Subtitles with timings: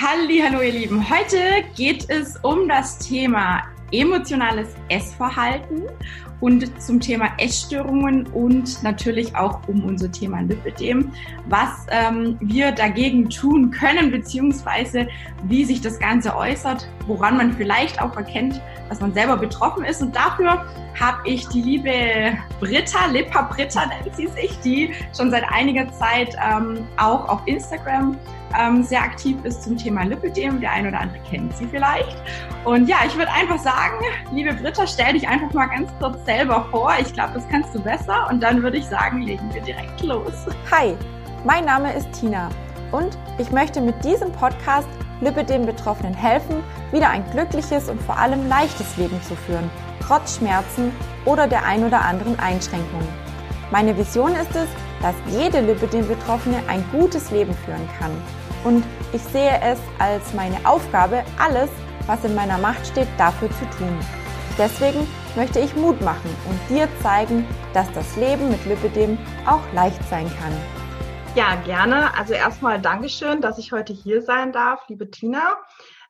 [0.00, 1.38] Hallo ihr Lieben, heute
[1.74, 5.82] geht es um das Thema emotionales Essverhalten
[6.40, 11.10] und zum Thema Essstörungen und natürlich auch um unser Thema Lipidem,
[11.46, 15.08] was ähm, wir dagegen tun können, beziehungsweise
[15.42, 20.00] wie sich das Ganze äußert, woran man vielleicht auch erkennt, dass man selber betroffen ist.
[20.00, 20.64] Und dafür
[21.00, 26.36] habe ich die liebe Britta, Lippa Britta nennt sie sich, die schon seit einiger Zeit
[26.40, 28.16] ähm, auch auf Instagram
[28.58, 30.60] ähm, sehr aktiv ist zum Thema Lipidem.
[30.60, 32.16] Der eine oder andere kennt sie vielleicht.
[32.64, 33.96] Und ja, ich würde einfach sagen,
[34.32, 36.92] liebe Britta, stell dich einfach mal ganz kurz selber vor.
[37.00, 38.28] Ich glaube, das kannst du besser.
[38.30, 40.32] Und dann würde ich sagen, legen wir direkt los.
[40.70, 40.94] Hi,
[41.44, 42.48] mein Name ist Tina
[42.90, 44.88] und ich möchte mit diesem Podcast
[45.20, 50.92] Lipidem-Betroffenen helfen, wieder ein glückliches und vor allem leichtes Leben zu führen, trotz Schmerzen
[51.24, 53.08] oder der ein oder anderen Einschränkungen.
[53.70, 54.68] Meine Vision ist es,
[55.02, 58.10] dass jede Lipidem-Betroffene ein gutes Leben führen kann.
[58.64, 61.70] Und ich sehe es als meine Aufgabe, alles,
[62.06, 63.98] was in meiner Macht steht, dafür zu tun.
[64.58, 69.16] Deswegen möchte ich Mut machen und dir zeigen, dass das Leben mit Lipidem
[69.46, 70.52] auch leicht sein kann.
[71.36, 72.12] Ja, gerne.
[72.18, 75.58] Also erstmal Dankeschön, dass ich heute hier sein darf, liebe Tina.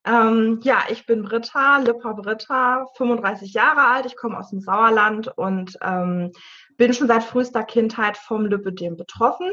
[0.05, 4.07] Ähm, ja, ich bin Britta, Lippa Britta, 35 Jahre alt.
[4.07, 6.33] Ich komme aus dem Sauerland und ähm,
[6.79, 9.53] bin schon seit frühester Kindheit vom Lipidem betroffen.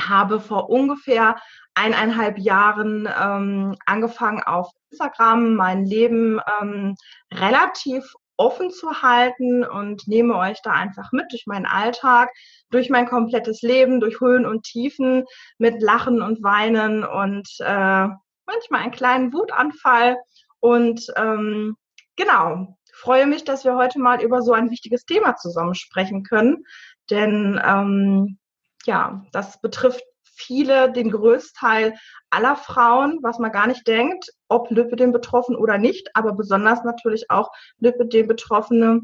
[0.00, 1.36] Habe vor ungefähr
[1.80, 6.94] eineinhalb Jahren ähm, angefangen auf Instagram mein Leben ähm,
[7.32, 8.04] relativ
[8.36, 12.30] offen zu halten und nehme euch da einfach mit durch meinen Alltag,
[12.70, 15.24] durch mein komplettes Leben, durch Höhen und Tiefen,
[15.58, 18.08] mit Lachen und Weinen und äh,
[18.46, 20.16] manchmal einen kleinen Wutanfall.
[20.60, 21.76] Und ähm,
[22.16, 26.64] genau, freue mich, dass wir heute mal über so ein wichtiges Thema zusammen sprechen können.
[27.10, 28.38] Denn ähm,
[28.86, 30.02] ja, das betrifft
[30.40, 31.94] viele, den Größteil
[32.30, 37.30] aller Frauen, was man gar nicht denkt, ob Lipidem betroffen oder nicht, aber besonders natürlich
[37.30, 39.02] auch Lipidem Betroffene.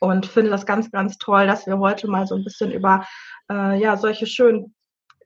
[0.00, 3.06] Und finde das ganz, ganz toll, dass wir heute mal so ein bisschen über
[3.48, 4.74] äh, ja solche schönen,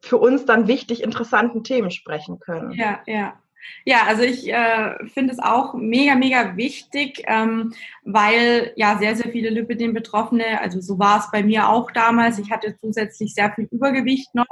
[0.02, 2.72] für uns dann wichtig interessanten Themen sprechen können.
[2.72, 3.40] Ja, ja.
[3.84, 7.72] Ja, also ich äh, finde es auch mega, mega wichtig, ähm,
[8.04, 12.50] weil ja sehr, sehr viele Lipidem-Betroffene, also so war es bei mir auch damals, ich
[12.50, 14.46] hatte zusätzlich sehr viel Übergewicht noch,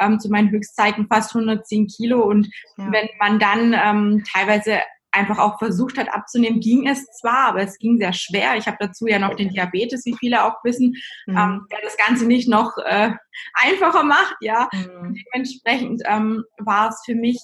[0.00, 2.90] ähm, zu meinen Höchstzeiten fast 110 Kilo und ja.
[2.90, 4.80] wenn man dann ähm, teilweise
[5.12, 8.56] einfach auch versucht hat abzunehmen, ging es zwar, aber es ging sehr schwer.
[8.56, 10.96] Ich habe dazu ja noch den Diabetes, wie viele auch wissen,
[11.26, 11.36] mhm.
[11.36, 13.12] ähm, der das Ganze nicht noch äh,
[13.54, 14.68] einfacher macht, ja.
[14.72, 15.22] Mhm.
[15.34, 17.38] Dementsprechend ähm, war es für mich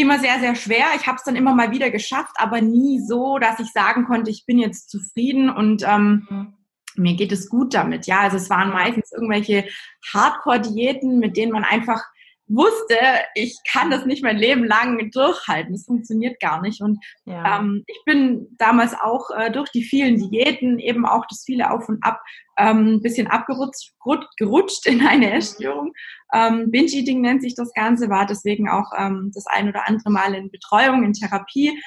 [0.00, 0.86] immer sehr, sehr schwer.
[0.96, 4.30] Ich habe es dann immer mal wieder geschafft, aber nie so, dass ich sagen konnte,
[4.30, 6.54] ich bin jetzt zufrieden und ähm, mhm.
[6.96, 8.06] mir geht es gut damit.
[8.06, 9.66] Ja, also es waren meistens irgendwelche
[10.12, 12.02] Hardcore-Diäten, mit denen man einfach
[12.50, 12.96] wusste,
[13.34, 15.72] ich kann das nicht mein Leben lang durchhalten.
[15.72, 16.82] Das funktioniert gar nicht.
[16.82, 17.58] Und ja.
[17.58, 21.88] ähm, ich bin damals auch äh, durch die vielen Diäten, eben auch das viele Auf
[21.88, 22.20] und Ab,
[22.58, 23.92] ähm, ein bisschen abgerutscht
[24.36, 25.92] gerutscht in eine Essstörung.
[26.32, 30.34] Ähm, Binge-Eating nennt sich das Ganze, war deswegen auch ähm, das ein oder andere Mal
[30.34, 31.80] in Betreuung, in Therapie, ähm,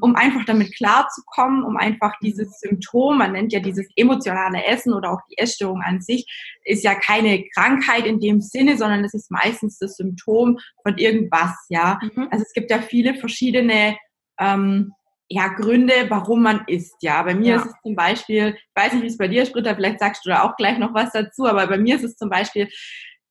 [0.00, 5.12] um einfach damit klarzukommen, um einfach dieses Symptom, man nennt ja dieses emotionale Essen oder
[5.12, 6.26] auch die Essstörung an sich,
[6.64, 11.54] ist ja keine Krankheit in dem Sinne, sondern es ist meistens das Symptom von irgendwas,
[11.68, 11.98] ja.
[12.02, 12.28] Mhm.
[12.30, 13.96] Also es gibt ja viele verschiedene
[14.38, 14.92] ähm,
[15.28, 16.96] ja, Gründe, warum man isst.
[17.02, 17.56] Ja, bei mir ja.
[17.56, 20.26] ist es zum Beispiel, ich weiß nicht, wie es bei dir ist, Britta, vielleicht sagst
[20.26, 22.68] du da auch gleich noch was dazu, aber bei mir ist es zum Beispiel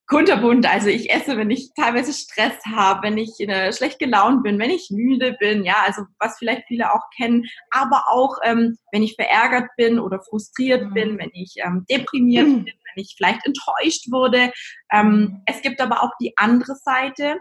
[0.09, 0.66] kunterbunt.
[0.70, 4.72] Also ich esse, wenn ich teilweise Stress habe, wenn ich äh, schlecht gelaunt bin, wenn
[4.72, 9.16] ich müde bin, ja, also was vielleicht viele auch kennen, aber auch ähm, wenn ich
[9.16, 10.94] verärgert bin oder frustriert mhm.
[10.94, 12.66] bin, wenn ich ähm, deprimiert mhm.
[12.66, 14.52] bin, wenn ich vielleicht enttäuscht wurde.
[14.92, 17.38] Ähm, es gibt aber auch die andere Seite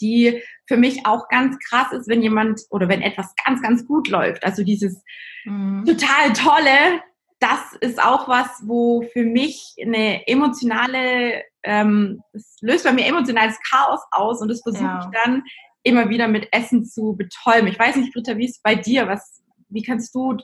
[0.00, 4.08] die für mich auch ganz krass ist, wenn jemand oder wenn etwas ganz, ganz gut
[4.08, 4.44] läuft.
[4.44, 5.02] Also dieses
[5.44, 5.84] mhm.
[5.84, 7.02] total tolle,
[7.42, 13.58] das ist auch was, wo für mich eine emotionale, ähm, das löst bei mir emotionales
[13.68, 15.00] Chaos aus und das versuche ja.
[15.00, 15.42] ich dann
[15.82, 17.66] immer wieder mit Essen zu betäuben.
[17.66, 19.08] Ich weiß nicht, Britta, wie ist es bei dir?
[19.08, 20.36] Was, wie kannst du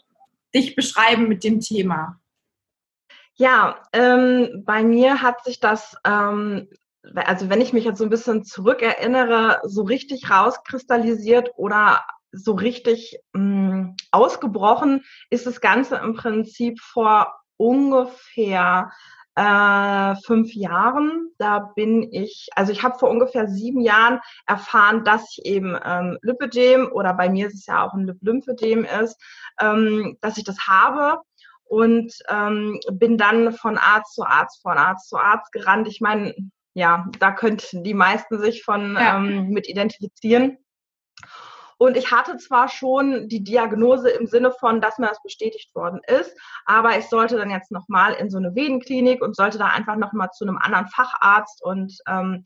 [0.55, 2.19] dich beschreiben mit dem Thema?
[3.35, 6.69] Ja, ähm, bei mir hat sich das ähm,
[7.15, 13.19] also wenn ich mich jetzt so ein bisschen zurückerinnere, so richtig rauskristallisiert oder so richtig
[13.33, 18.91] mh, hm, ausgebrochen ist das Ganze im Prinzip vor ungefähr
[19.35, 21.31] äh, fünf Jahren.
[21.39, 26.19] Da bin ich, also ich habe vor ungefähr sieben Jahren erfahren, dass ich eben ähm,
[26.23, 29.17] Lipödem oder bei mir ist es ja auch ein Lymphödem ist,
[29.61, 31.21] ähm, dass ich das habe
[31.65, 35.87] und ähm, bin dann von Arzt zu Arzt, von Arzt zu Arzt gerannt.
[35.87, 36.35] Ich meine,
[36.75, 39.19] ja, da könnten die meisten sich von ja.
[39.19, 40.59] ähm, mit identifizieren.
[41.79, 46.01] Und ich hatte zwar schon die Diagnose im Sinne von, dass mir das bestätigt worden
[46.07, 46.37] ist,
[46.67, 50.31] aber ich sollte dann jetzt nochmal in so eine Venenklinik und sollte da einfach nochmal
[50.33, 51.63] zu einem anderen Facharzt.
[51.63, 52.43] Und ähm,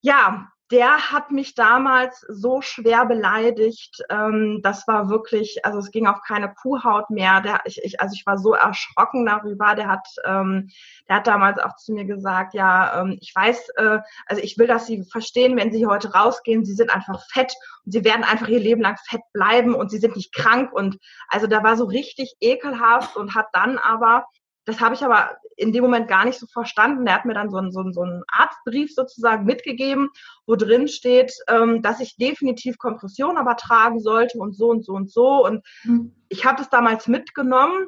[0.00, 4.02] ja, der hat mich damals so schwer beleidigt.
[4.10, 7.40] Ähm, das war wirklich, also es ging auf keine Kuhhaut mehr.
[7.40, 9.76] Der, ich, ich, also ich war so erschrocken darüber.
[9.76, 10.68] Der hat, ähm,
[11.08, 14.66] der hat damals auch zu mir gesagt, ja, ähm, ich weiß, äh, also ich will,
[14.66, 17.54] dass Sie verstehen, wenn Sie heute rausgehen, Sie sind einfach fett
[17.84, 20.72] und Sie werden einfach Ihr Leben lang fett bleiben und Sie sind nicht krank.
[20.72, 20.98] Und
[21.28, 24.26] also da war so richtig ekelhaft und hat dann aber
[24.66, 27.06] das habe ich aber in dem Moment gar nicht so verstanden.
[27.06, 30.10] Er hat mir dann so einen, so einen, so einen Arztbrief sozusagen mitgegeben,
[30.44, 34.92] wo drin steht, ähm, dass ich definitiv Kompression aber tragen sollte und so und so
[34.92, 35.46] und so.
[35.46, 36.14] Und mhm.
[36.28, 37.86] ich habe das damals mitgenommen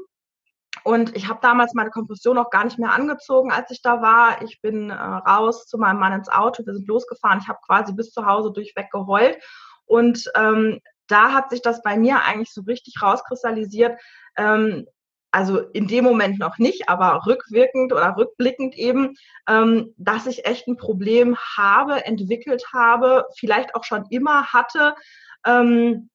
[0.84, 4.40] und ich habe damals meine Kompression auch gar nicht mehr angezogen, als ich da war.
[4.42, 7.40] Ich bin äh, raus zu meinem Mann ins Auto, wir sind losgefahren.
[7.42, 9.36] Ich habe quasi bis zu Hause durchweg geheult.
[9.84, 13.98] Und ähm, da hat sich das bei mir eigentlich so richtig rauskristallisiert,
[14.36, 14.86] ähm,
[15.30, 19.14] also in dem Moment noch nicht, aber rückwirkend oder rückblickend eben,
[19.48, 24.94] ähm, dass ich echt ein Problem habe, entwickelt habe, vielleicht auch schon immer hatte.
[25.44, 26.08] Ähm,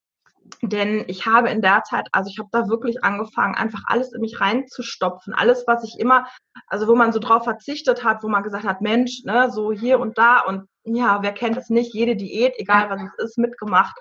[0.62, 4.22] denn ich habe in der Zeit, also ich habe da wirklich angefangen, einfach alles in
[4.22, 5.34] mich reinzustopfen.
[5.34, 6.28] Alles, was ich immer,
[6.68, 10.00] also wo man so drauf verzichtet hat, wo man gesagt hat, Mensch, ne, so hier
[10.00, 13.96] und da und ja, wer kennt es nicht, jede Diät, egal was es ist, mitgemacht.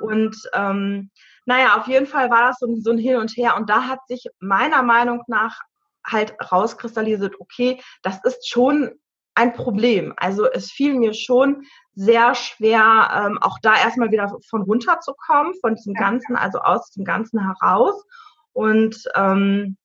[0.00, 1.10] Und ähm,
[1.46, 3.56] naja, auf jeden Fall war das so, so ein Hin und Her.
[3.56, 5.60] Und da hat sich meiner Meinung nach
[6.04, 8.92] halt rauskristallisiert, okay, das ist schon
[9.34, 10.12] ein Problem.
[10.16, 11.64] Also es fiel mir schon
[11.94, 17.04] sehr schwer, ähm, auch da erstmal wieder von runterzukommen, von diesem Ganzen, also aus dem
[17.04, 18.04] Ganzen heraus.
[18.52, 19.76] Und ähm,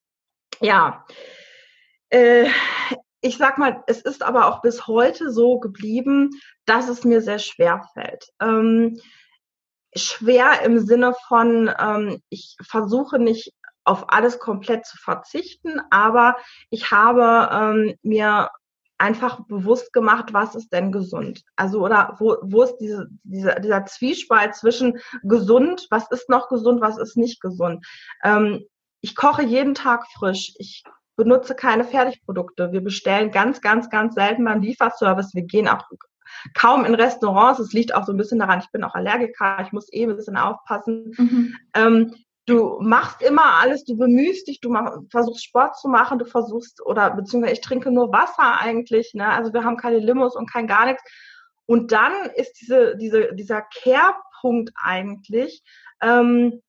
[0.61, 1.05] ja,
[2.09, 2.49] äh,
[3.21, 6.31] ich sag mal, es ist aber auch bis heute so geblieben,
[6.65, 8.29] dass es mir sehr schwer fällt.
[8.41, 8.99] Ähm,
[9.95, 13.53] schwer im Sinne von, ähm, ich versuche nicht
[13.83, 16.37] auf alles komplett zu verzichten, aber
[16.69, 18.49] ich habe ähm, mir
[18.97, 21.43] einfach bewusst gemacht, was ist denn gesund?
[21.55, 26.81] Also oder wo, wo ist diese, diese, dieser Zwiespalt zwischen gesund, was ist noch gesund,
[26.81, 27.83] was ist nicht gesund?
[28.23, 28.63] Ähm,
[29.01, 30.53] ich koche jeden Tag frisch.
[30.59, 30.83] Ich
[31.15, 32.71] benutze keine Fertigprodukte.
[32.71, 35.33] Wir bestellen ganz, ganz, ganz selten beim Lieferservice.
[35.33, 35.87] Wir gehen auch
[36.53, 37.59] kaum in Restaurants.
[37.59, 40.15] Es liegt auch so ein bisschen daran, ich bin auch Allergiker, ich muss eh ein
[40.15, 41.13] bisschen aufpassen.
[41.17, 41.55] Mhm.
[41.75, 46.25] Ähm, du machst immer alles, du bemühst dich, du mach, versuchst Sport zu machen, du
[46.25, 49.27] versuchst, oder beziehungsweise ich trinke nur Wasser eigentlich, ne?
[49.27, 51.03] Also wir haben keine Limos und kein gar nichts.
[51.65, 55.63] Und dann ist diese, diese, dieser Kehrpunkt eigentlich,
[56.01, 56.61] ähm,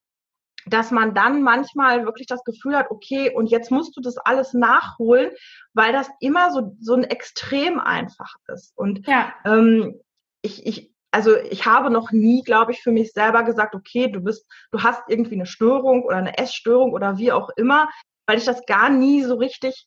[0.67, 4.53] dass man dann manchmal wirklich das Gefühl hat, okay, und jetzt musst du das alles
[4.53, 5.31] nachholen,
[5.75, 8.73] weil das immer so, so ein Extrem einfach ist.
[8.76, 9.32] Und ja.
[9.44, 10.00] ähm,
[10.43, 14.20] ich, ich, also ich habe noch nie, glaube ich, für mich selber gesagt, okay, du
[14.20, 17.88] bist, du hast irgendwie eine Störung oder eine Essstörung oder wie auch immer,
[18.26, 19.87] weil ich das gar nie so richtig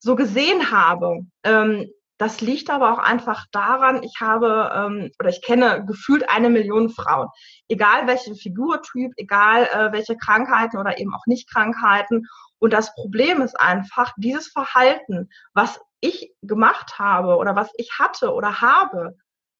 [0.00, 1.20] so gesehen habe.
[1.44, 6.48] Ähm, das liegt aber auch einfach daran, ich habe ähm, oder ich kenne gefühlt eine
[6.48, 7.28] Million Frauen.
[7.68, 12.26] Egal welche Figurtyp, egal äh, welche Krankheiten oder eben auch nicht Krankheiten.
[12.58, 18.32] Und das Problem ist einfach, dieses Verhalten, was ich gemacht habe oder was ich hatte
[18.32, 19.16] oder habe,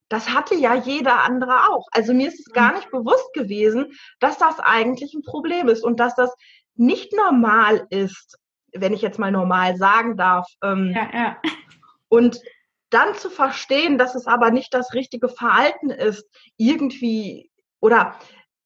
[0.08, 1.86] das hatte ja jeder andere auch.
[1.90, 2.76] Also mir ist es gar mhm.
[2.76, 6.32] nicht bewusst gewesen, dass das eigentlich ein Problem ist und dass das
[6.76, 8.38] nicht normal ist,
[8.72, 10.46] wenn ich jetzt mal normal sagen darf.
[10.62, 11.36] Ähm, ja, ja.
[12.14, 12.40] Und
[12.90, 18.14] dann zu verstehen, dass es aber nicht das richtige Verhalten ist, irgendwie oder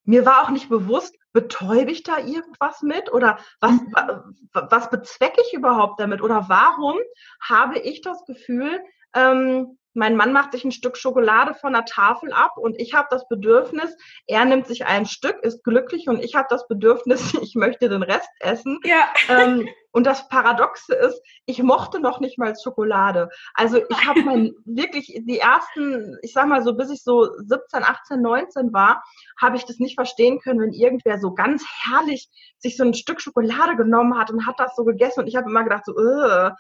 [0.04, 4.36] mir war auch nicht bewusst, betäube ich da irgendwas mit oder was, mhm.
[4.52, 6.98] was bezwecke ich überhaupt damit oder warum
[7.40, 8.80] habe ich das Gefühl,
[9.14, 13.08] ähm, mein Mann macht sich ein Stück Schokolade von der Tafel ab und ich habe
[13.10, 17.54] das Bedürfnis, er nimmt sich ein Stück, ist glücklich und ich habe das Bedürfnis, ich
[17.54, 18.78] möchte den Rest essen.
[18.84, 19.08] Ja.
[19.28, 23.30] Ähm, und das Paradoxe ist, ich mochte noch nicht mal Schokolade.
[23.54, 27.82] Also ich habe mein wirklich die ersten, ich sag mal so, bis ich so 17,
[27.82, 29.02] 18, 19 war,
[29.40, 32.28] habe ich das nicht verstehen können, wenn irgendwer so ganz herrlich
[32.58, 35.48] sich so ein Stück Schokolade genommen hat und hat das so gegessen und ich habe
[35.48, 36.52] immer gedacht so, Ugh.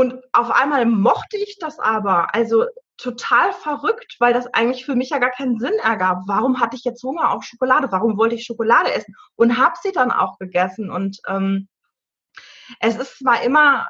[0.00, 2.34] Und auf einmal mochte ich das aber.
[2.34, 2.64] Also
[2.96, 6.22] total verrückt, weil das eigentlich für mich ja gar keinen Sinn ergab.
[6.26, 7.92] Warum hatte ich jetzt Hunger auf Schokolade?
[7.92, 9.14] Warum wollte ich Schokolade essen?
[9.36, 10.90] Und habe sie dann auch gegessen.
[10.90, 11.68] Und ähm,
[12.80, 13.88] es ist zwar immer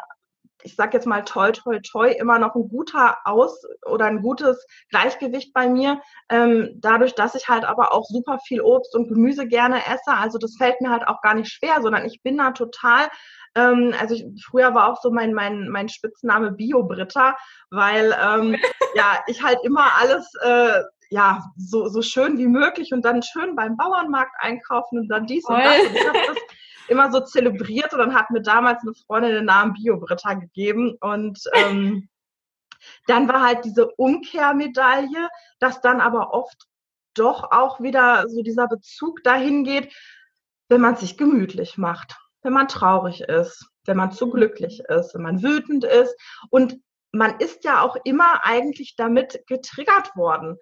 [0.63, 4.67] ich sage jetzt mal toi, toi, toi, immer noch ein guter Aus- oder ein gutes
[4.91, 6.01] Gleichgewicht bei mir.
[6.29, 10.13] Ähm, dadurch, dass ich halt aber auch super viel Obst und Gemüse gerne esse.
[10.17, 13.09] Also das fällt mir halt auch gar nicht schwer, sondern ich bin da total
[13.57, 17.37] ähm, also ich, früher war auch so mein, mein, mein Spitzname Bio-Britta,
[17.71, 18.57] weil ähm,
[18.95, 23.57] ja, ich halt immer alles äh, ja, so, so schön wie möglich und dann schön
[23.57, 25.57] beim Bauernmarkt einkaufen und dann dies Voll.
[25.57, 25.87] und das.
[25.87, 26.37] Und ich habe das
[26.91, 31.41] immer so zelebriert und dann hat mir damals eine Freundin den Namen Bio-Britta gegeben und
[31.55, 32.09] ähm,
[33.07, 35.29] dann war halt diese Umkehrmedaille,
[35.59, 36.67] dass dann aber oft
[37.15, 39.93] doch auch wieder so dieser Bezug dahin geht,
[40.69, 45.23] wenn man sich gemütlich macht wenn man traurig ist, wenn man zu glücklich ist, wenn
[45.23, 46.15] man wütend ist.
[46.51, 46.79] Und
[47.13, 50.59] man ist ja auch immer eigentlich damit getriggert worden.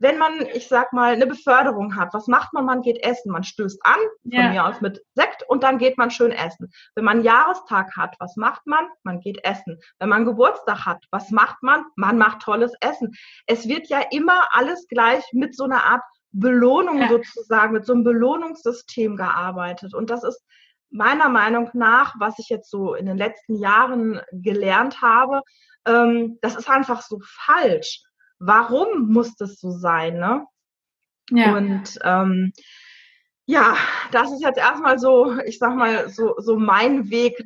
[0.00, 2.64] Wenn man, ich sag mal, eine Beförderung hat, was macht man?
[2.64, 3.30] Man geht essen.
[3.30, 4.50] Man stößt an, von ja.
[4.50, 6.72] mir aus mit Sekt, und dann geht man schön essen.
[6.94, 8.86] Wenn man einen Jahrestag hat, was macht man?
[9.04, 9.78] Man geht essen.
[9.98, 11.84] Wenn man Geburtstag hat, was macht man?
[11.96, 13.12] Man macht tolles Essen.
[13.46, 16.02] Es wird ja immer alles gleich mit so einer Art
[16.32, 17.08] Belohnung ja.
[17.08, 19.94] sozusagen, mit so einem Belohnungssystem gearbeitet.
[19.94, 20.42] Und das ist
[20.90, 25.42] meiner Meinung nach, was ich jetzt so in den letzten Jahren gelernt habe,
[25.86, 28.02] ähm, das ist einfach so falsch.
[28.40, 30.18] Warum muss das so sein?
[30.18, 30.44] Ne?
[31.30, 31.56] Ja.
[31.56, 32.52] Und ähm,
[33.46, 33.76] ja,
[34.10, 37.42] das ist jetzt erstmal so, ich sag mal, so, so mein Weg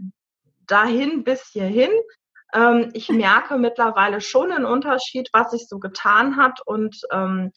[0.66, 1.90] dahin bis hierhin.
[2.54, 7.52] Ähm, ich merke mittlerweile schon einen Unterschied, was sich so getan hat und ähm,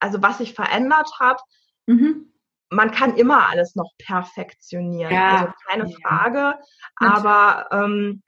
[0.00, 1.40] also was sich verändert hat.
[1.86, 2.32] Mhm
[2.70, 5.30] man kann immer alles noch perfektionieren, ja.
[5.30, 6.54] also keine Frage.
[6.96, 8.22] Aber ähm,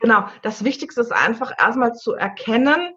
[0.00, 2.94] genau, das Wichtigste ist einfach erstmal zu erkennen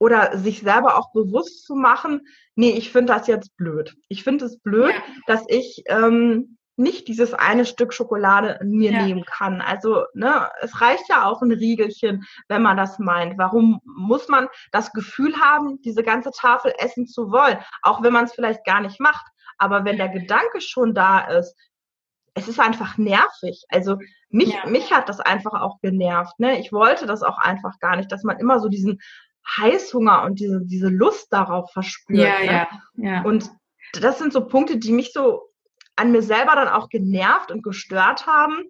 [0.00, 2.26] oder sich selber auch bewusst zu machen,
[2.56, 3.94] nee, ich finde das jetzt blöd.
[4.08, 5.02] Ich finde es blöd, ja.
[5.26, 9.02] dass ich ähm, nicht dieses eine Stück Schokolade mir ja.
[9.02, 9.60] nehmen kann.
[9.60, 13.36] Also, ne, es reicht ja auch ein Riegelchen, wenn man das meint.
[13.36, 17.58] Warum muss man das Gefühl haben, diese ganze Tafel essen zu wollen?
[17.82, 19.26] Auch wenn man es vielleicht gar nicht macht.
[19.58, 21.54] Aber wenn der Gedanke schon da ist,
[22.32, 23.64] es ist einfach nervig.
[23.68, 23.98] Also
[24.30, 24.66] mich, ja.
[24.66, 26.40] mich hat das einfach auch genervt.
[26.40, 26.58] Ne?
[26.58, 29.00] Ich wollte das auch einfach gar nicht, dass man immer so diesen
[29.58, 32.20] Heißhunger und diese, diese Lust darauf verspürt.
[32.20, 32.46] Ja, ne?
[32.46, 33.22] ja, ja.
[33.22, 33.50] Und
[33.92, 35.50] das sind so Punkte, die mich so
[35.96, 38.64] an mir selber dann auch genervt und gestört haben.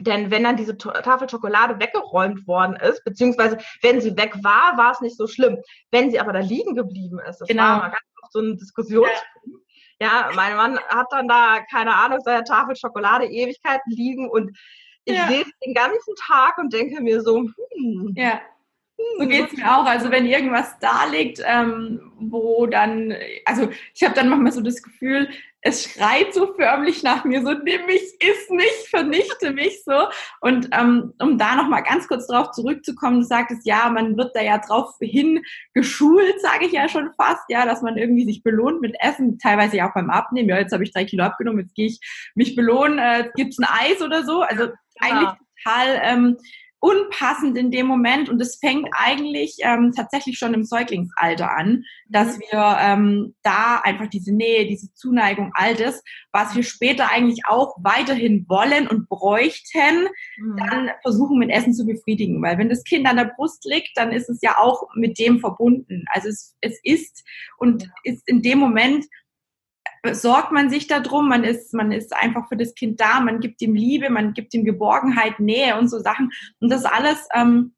[0.00, 4.92] Denn wenn dann diese Tafel Schokolade weggeräumt worden ist, beziehungsweise wenn sie weg war, war
[4.92, 5.58] es nicht so schlimm.
[5.90, 7.62] Wenn sie aber da liegen geblieben ist, das genau.
[7.62, 9.64] war mal ganz oft so ein Diskussionspunkt.
[10.00, 10.28] Ja.
[10.28, 14.56] ja, mein Mann hat dann da, keine Ahnung, seine Tafel Schokolade Ewigkeiten liegen und
[15.04, 15.26] ich ja.
[15.26, 18.40] sehe es den ganzen Tag und denke mir so, hm, ja.
[19.18, 19.84] So geht es mir auch.
[19.84, 23.14] Also wenn irgendwas da liegt, ähm, wo dann,
[23.44, 25.28] also ich habe dann manchmal so das Gefühl,
[25.60, 30.08] es schreit so förmlich nach mir, so nimm mich, iss mich, vernichte mich so.
[30.40, 34.42] Und ähm, um da nochmal ganz kurz drauf zurückzukommen, du sagtest, ja, man wird da
[34.42, 35.42] ja drauf hin
[35.74, 39.76] geschult, sage ich ja schon fast, ja, dass man irgendwie sich belohnt mit Essen, teilweise
[39.76, 40.48] ja auch beim Abnehmen.
[40.48, 42.00] Ja, jetzt habe ich drei Kilo abgenommen, jetzt gehe ich
[42.34, 44.42] mich belohnen, äh, gibt's ein Eis oder so.
[44.42, 44.72] Also ja.
[45.00, 45.30] eigentlich
[45.64, 46.36] total ähm,
[46.80, 52.36] unpassend in dem Moment und es fängt eigentlich ähm, tatsächlich schon im Säuglingsalter an, dass
[52.36, 52.40] mhm.
[52.50, 57.76] wir ähm, da einfach diese Nähe, diese Zuneigung, all das, was wir später eigentlich auch
[57.82, 60.08] weiterhin wollen und bräuchten,
[60.38, 60.56] mhm.
[60.56, 62.40] dann versuchen mit Essen zu befriedigen.
[62.42, 65.40] Weil wenn das Kind an der Brust liegt, dann ist es ja auch mit dem
[65.40, 66.04] verbunden.
[66.12, 67.24] Also es, es ist
[67.58, 69.04] und ist in dem Moment
[70.14, 73.60] sorgt man sich darum, man ist, man ist einfach für das Kind da, man gibt
[73.62, 76.30] ihm Liebe, man gibt ihm Geborgenheit, Nähe und so Sachen.
[76.60, 77.74] Und das alles ähm,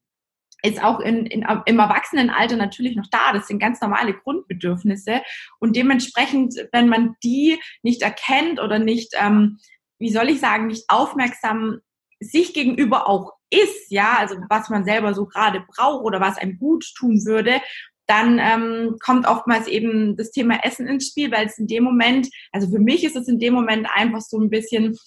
[0.62, 3.32] ist auch in, in, im Erwachsenenalter natürlich noch da.
[3.32, 5.22] Das sind ganz normale Grundbedürfnisse.
[5.58, 9.58] Und dementsprechend, wenn man die nicht erkennt oder nicht, ähm,
[9.98, 11.80] wie soll ich sagen, nicht aufmerksam
[12.20, 16.58] sich gegenüber auch ist, ja, also was man selber so gerade braucht oder was einem
[16.58, 17.60] gut tun würde,
[18.10, 22.28] dann ähm, kommt oftmals eben das Thema Essen ins Spiel, weil es in dem Moment,
[22.50, 24.98] also für mich ist es in dem Moment einfach so ein bisschen,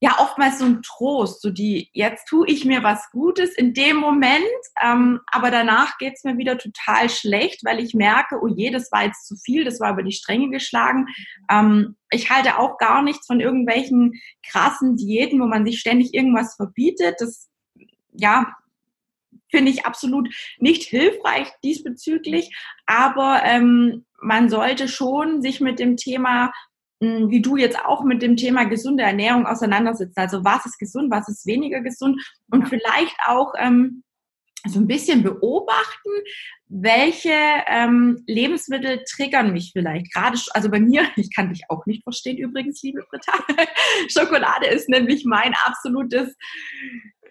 [0.00, 3.96] ja, oftmals so ein Trost, so die, jetzt tue ich mir was Gutes in dem
[3.96, 4.44] Moment,
[4.80, 8.92] ähm, aber danach geht es mir wieder total schlecht, weil ich merke, oh je, das
[8.92, 11.06] war jetzt zu viel, das war über die Stränge geschlagen.
[11.50, 14.12] Ähm, ich halte auch gar nichts von irgendwelchen
[14.48, 17.16] krassen Diäten, wo man sich ständig irgendwas verbietet.
[17.18, 17.48] Das,
[18.12, 18.54] ja,
[19.54, 22.54] finde ich absolut nicht hilfreich diesbezüglich.
[22.86, 26.52] Aber ähm, man sollte schon sich mit dem Thema
[27.02, 30.18] hm, wie du jetzt auch mit dem Thema gesunde Ernährung auseinandersetzen.
[30.18, 32.20] Also was ist gesund, was ist weniger gesund
[32.50, 34.02] und vielleicht auch ähm,
[34.66, 36.10] so ein bisschen beobachten,
[36.68, 37.34] welche
[37.66, 40.12] ähm, Lebensmittel triggern mich vielleicht.
[40.12, 43.32] Gerade, also bei mir, ich kann dich auch nicht verstehen übrigens, liebe Britta.
[44.08, 46.34] Schokolade ist nämlich mein absolutes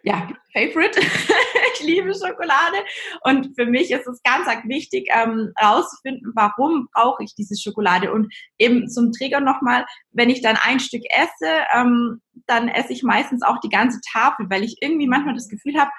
[0.04, 1.00] ja, Favorite.
[1.74, 2.78] ich liebe Schokolade.
[3.24, 8.12] Und für mich ist es ganz, wichtig, ähm, herauszufinden, warum brauche ich diese Schokolade.
[8.12, 13.04] Und eben zum Trigger nochmal, wenn ich dann ein Stück esse, ähm, dann esse ich
[13.04, 15.92] meistens auch die ganze Tafel, weil ich irgendwie manchmal das Gefühl habe,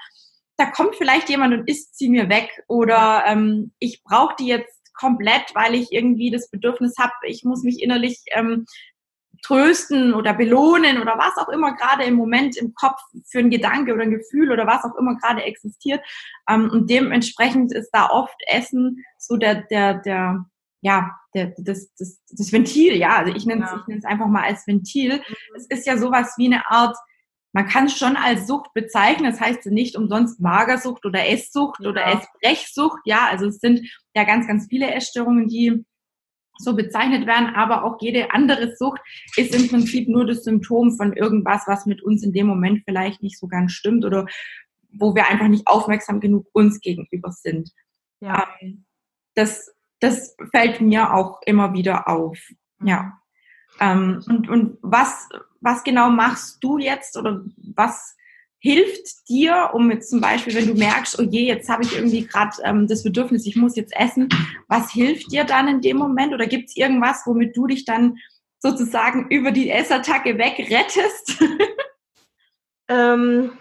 [0.57, 4.85] da kommt vielleicht jemand und isst sie mir weg oder ähm, ich brauche die jetzt
[4.95, 8.65] komplett, weil ich irgendwie das Bedürfnis habe, ich muss mich innerlich ähm,
[9.45, 13.93] trösten oder belohnen oder was auch immer gerade im Moment im Kopf für ein Gedanke
[13.93, 16.01] oder ein Gefühl oder was auch immer gerade existiert.
[16.49, 20.47] Ähm, und dementsprechend ist da oft Essen so der, der, der,
[20.81, 23.79] ja, der, das, das, das Ventil, ja, also ich nenne es ja.
[23.81, 25.17] ich nenne es einfach mal als Ventil.
[25.17, 25.57] Mhm.
[25.57, 26.97] Es ist ja sowas wie eine Art
[27.55, 29.31] man kann es schon als Sucht bezeichnen.
[29.31, 31.89] Das heißt nicht umsonst Magersucht oder Esssucht ja.
[31.89, 32.99] oder Essbrechsucht.
[33.05, 35.85] Ja, also es sind ja ganz, ganz viele Essstörungen, die
[36.59, 39.01] so bezeichnet werden, aber auch jede andere Sucht
[39.37, 43.23] ist im Prinzip nur das Symptom von irgendwas, was mit uns in dem Moment vielleicht
[43.23, 44.27] nicht so ganz stimmt oder
[44.93, 47.71] wo wir einfach nicht aufmerksam genug uns gegenüber sind.
[48.21, 48.49] Ja.
[48.61, 48.85] Ähm,
[49.35, 52.39] das, das fällt mir auch immer wieder auf.
[52.83, 53.19] Ja.
[53.81, 55.29] Ähm, und, und was,
[55.61, 57.45] was genau machst du jetzt oder
[57.75, 58.17] was
[58.65, 62.27] hilft dir, um jetzt zum Beispiel, wenn du merkst, oh je, jetzt habe ich irgendwie
[62.27, 64.31] gerade ähm, das Bedürfnis, ich muss jetzt essen,
[64.69, 66.33] was hilft dir dann in dem Moment?
[66.33, 68.17] Oder gibt es irgendwas, womit du dich dann
[68.61, 71.45] sozusagen über die Essattacke wegrettest?
[72.89, 73.53] ähm,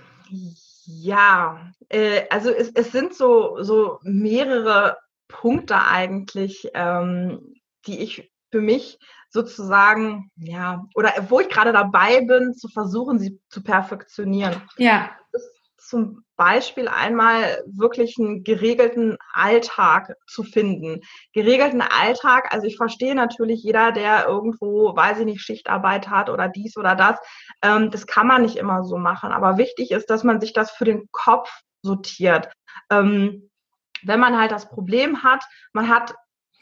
[0.85, 7.55] ja, äh, also es, es sind so, so mehrere Punkte eigentlich, ähm,
[7.87, 8.99] die ich für mich
[9.33, 14.61] sozusagen, ja, oder wo ich gerade dabei bin, zu versuchen, sie zu perfektionieren.
[14.77, 15.09] Ja.
[15.75, 21.01] Zum Beispiel einmal wirklich einen geregelten Alltag zu finden.
[21.33, 26.47] Geregelten Alltag, also ich verstehe natürlich jeder, der irgendwo, weiß ich nicht, Schichtarbeit hat oder
[26.47, 27.17] dies oder das,
[27.63, 29.31] ähm, das kann man nicht immer so machen.
[29.31, 31.49] Aber wichtig ist, dass man sich das für den Kopf
[31.81, 32.49] sortiert.
[32.89, 33.49] Ähm,
[34.03, 36.13] wenn man halt das Problem hat, man hat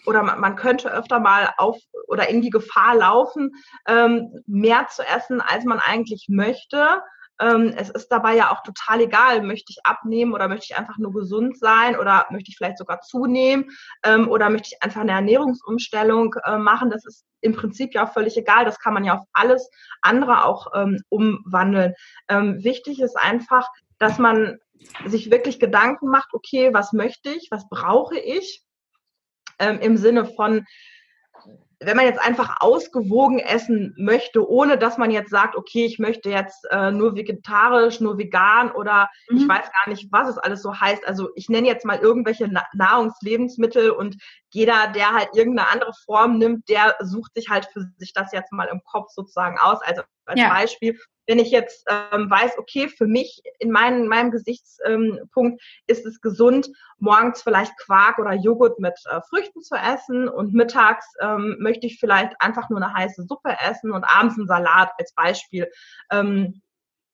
[0.05, 1.77] oder man, könnte öfter mal auf
[2.07, 3.51] oder in die Gefahr laufen,
[3.87, 7.01] ähm, mehr zu essen, als man eigentlich möchte.
[7.39, 10.97] Ähm, es ist dabei ja auch total egal, möchte ich abnehmen oder möchte ich einfach
[10.97, 13.71] nur gesund sein oder möchte ich vielleicht sogar zunehmen
[14.03, 16.91] ähm, oder möchte ich einfach eine Ernährungsumstellung äh, machen.
[16.91, 18.65] Das ist im Prinzip ja auch völlig egal.
[18.65, 19.69] Das kann man ja auf alles
[20.01, 21.93] andere auch ähm, umwandeln.
[22.27, 24.59] Ähm, wichtig ist einfach, dass man
[25.05, 28.63] sich wirklich Gedanken macht, okay, was möchte ich, was brauche ich
[29.61, 30.65] ähm, im Sinne von,
[31.83, 36.29] wenn man jetzt einfach ausgewogen essen möchte, ohne dass man jetzt sagt, okay, ich möchte
[36.29, 39.37] jetzt äh, nur vegetarisch, nur vegan oder mhm.
[39.37, 41.07] ich weiß gar nicht, was es alles so heißt.
[41.07, 44.17] Also ich nenne jetzt mal irgendwelche Na Nahrungslebensmittel und
[44.49, 48.51] jeder, der halt irgendeine andere Form nimmt, der sucht sich halt für sich das jetzt
[48.51, 49.79] mal im Kopf sozusagen aus.
[49.81, 50.49] Also als ja.
[50.49, 56.21] Beispiel, wenn ich jetzt ähm, weiß, okay, für mich in mein, meinem Gesichtspunkt ist es
[56.21, 61.87] gesund, morgens vielleicht Quark oder Joghurt mit äh, Früchten zu essen und mittags ähm, möchte
[61.87, 65.69] ich vielleicht einfach nur eine heiße Suppe essen und abends einen Salat als Beispiel.
[66.11, 66.61] Ähm,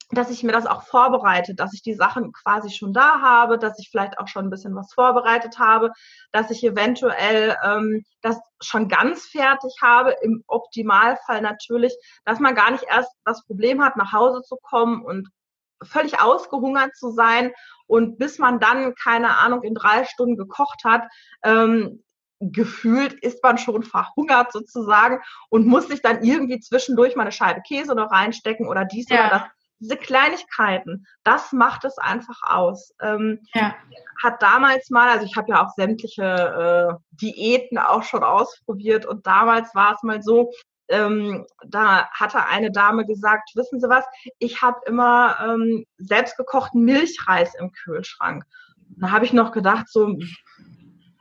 [0.10, 3.78] dass ich mir das auch vorbereite, dass ich die Sachen quasi schon da habe, dass
[3.80, 5.92] ich vielleicht auch schon ein bisschen was vorbereitet habe,
[6.32, 11.94] dass ich eventuell ähm, das schon ganz fertig habe, im Optimalfall natürlich,
[12.24, 15.30] dass man gar nicht erst das Problem hat, nach Hause zu kommen und
[15.84, 17.52] völlig ausgehungert zu sein
[17.86, 21.04] und bis man dann, keine Ahnung, in drei Stunden gekocht hat,
[21.44, 22.04] ähm,
[22.40, 27.62] gefühlt ist man schon verhungert sozusagen und muss sich dann irgendwie zwischendurch mal eine Scheibe
[27.62, 29.28] Käse noch reinstecken oder dies ja.
[29.28, 32.94] oder das diese Kleinigkeiten, das macht es einfach aus.
[33.02, 33.76] Ähm, ja.
[34.22, 39.28] Hat damals mal, also ich habe ja auch sämtliche äh, Diäten auch schon ausprobiert und
[39.28, 40.52] damals war es mal so,
[40.90, 44.06] ähm, da hatte eine Dame gesagt, wissen Sie was,
[44.40, 48.46] ich habe immer ähm, selbstgekochten Milchreis im Kühlschrank.
[48.98, 50.18] Da habe ich noch gedacht, so,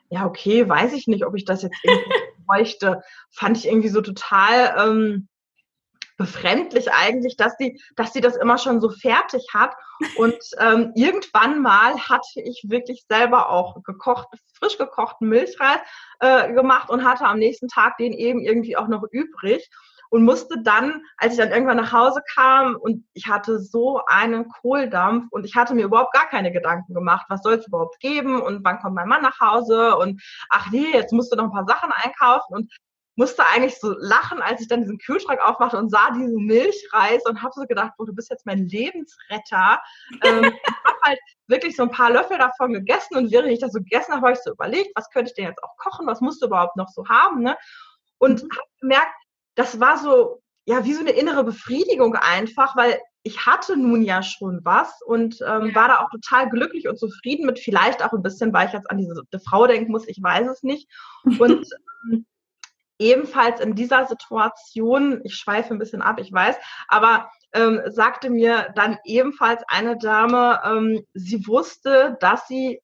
[0.09, 2.11] ja, okay, weiß ich nicht, ob ich das jetzt irgendwie
[2.47, 3.03] bräuchte.
[3.31, 5.29] Fand ich irgendwie so total ähm,
[6.17, 9.75] befremdlich eigentlich, dass sie, dass sie das immer schon so fertig hat.
[10.17, 15.81] Und ähm, irgendwann mal hatte ich wirklich selber auch gekocht, frisch gekochten Milchreis
[16.21, 19.69] äh, gemacht und hatte am nächsten Tag den eben irgendwie auch noch übrig
[20.11, 24.49] und musste dann, als ich dann irgendwann nach Hause kam und ich hatte so einen
[24.49, 28.41] Kohldampf und ich hatte mir überhaupt gar keine Gedanken gemacht, was soll es überhaupt geben
[28.41, 31.53] und wann kommt mein Mann nach Hause und ach nee, jetzt musst du noch ein
[31.53, 32.73] paar Sachen einkaufen und
[33.17, 37.43] musste eigentlich so lachen, als ich dann diesen Kühlschrank aufmachte und sah diesen Milchreis und
[37.43, 39.81] habe so gedacht, oh, du bist jetzt mein Lebensretter.
[40.23, 43.73] ähm, ich habe halt wirklich so ein paar Löffel davon gegessen und während ich das
[43.73, 46.21] so gegessen habe, habe ich so überlegt, was könnte ich denn jetzt auch kochen, was
[46.21, 47.57] musst du überhaupt noch so haben, ne?
[48.19, 48.49] Und mhm.
[48.51, 49.13] habe gemerkt,
[49.55, 54.23] das war so, ja, wie so eine innere Befriedigung einfach, weil ich hatte nun ja
[54.23, 55.75] schon was und ähm, ja.
[55.75, 58.91] war da auch total glücklich und zufrieden mit, vielleicht auch ein bisschen, weil ich jetzt
[58.91, 60.89] an diese Frau denken muss, ich weiß es nicht.
[61.39, 61.67] Und
[62.99, 66.57] ebenfalls in dieser Situation, ich schweife ein bisschen ab, ich weiß,
[66.89, 72.81] aber ähm, sagte mir dann ebenfalls eine Dame, ähm, sie wusste, dass sie,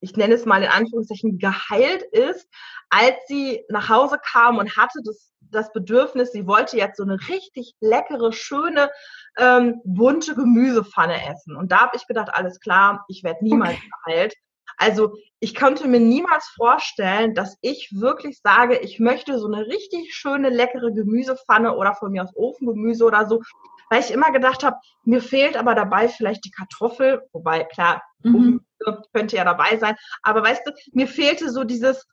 [0.00, 2.48] ich nenne es mal in Anführungszeichen, geheilt ist,
[2.90, 7.18] als sie nach Hause kam und hatte das, das Bedürfnis, sie wollte jetzt so eine
[7.28, 8.90] richtig leckere, schöne,
[9.38, 11.56] ähm, bunte Gemüsepfanne essen.
[11.56, 13.90] Und da habe ich gedacht, alles klar, ich werde niemals okay.
[14.04, 14.34] geheilt.
[14.76, 20.14] Also ich konnte mir niemals vorstellen, dass ich wirklich sage, ich möchte so eine richtig
[20.14, 23.42] schöne, leckere Gemüsepfanne oder von mir aus Ofengemüse oder so,
[23.90, 28.64] weil ich immer gedacht habe, mir fehlt aber dabei vielleicht die Kartoffel, wobei klar, mhm.
[29.12, 32.06] könnte ja dabei sein, aber weißt du, mir fehlte so dieses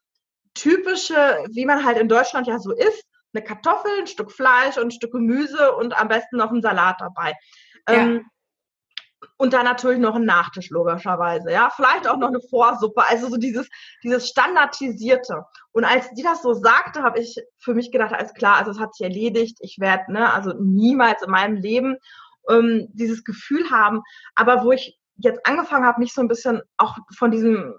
[0.53, 4.87] typische, wie man halt in Deutschland ja so isst, eine Kartoffel, ein Stück Fleisch und
[4.87, 7.35] ein Stück Gemüse und am besten noch ein Salat dabei.
[7.87, 7.95] Ja.
[7.95, 8.25] Ähm,
[9.39, 11.49] und dann natürlich noch ein Nachtisch, logischerweise.
[11.49, 13.05] Ja, vielleicht auch noch eine Vorsuppe.
[13.07, 13.69] Also so dieses,
[14.03, 15.45] dieses Standardisierte.
[15.71, 18.79] Und als die das so sagte, habe ich für mich gedacht, alles klar, also es
[18.79, 19.57] hat sich erledigt.
[19.61, 21.95] Ich werde, ne, also niemals in meinem Leben
[22.49, 24.01] ähm, dieses Gefühl haben.
[24.35, 27.75] Aber wo ich jetzt angefangen habe, mich so ein bisschen auch von diesem,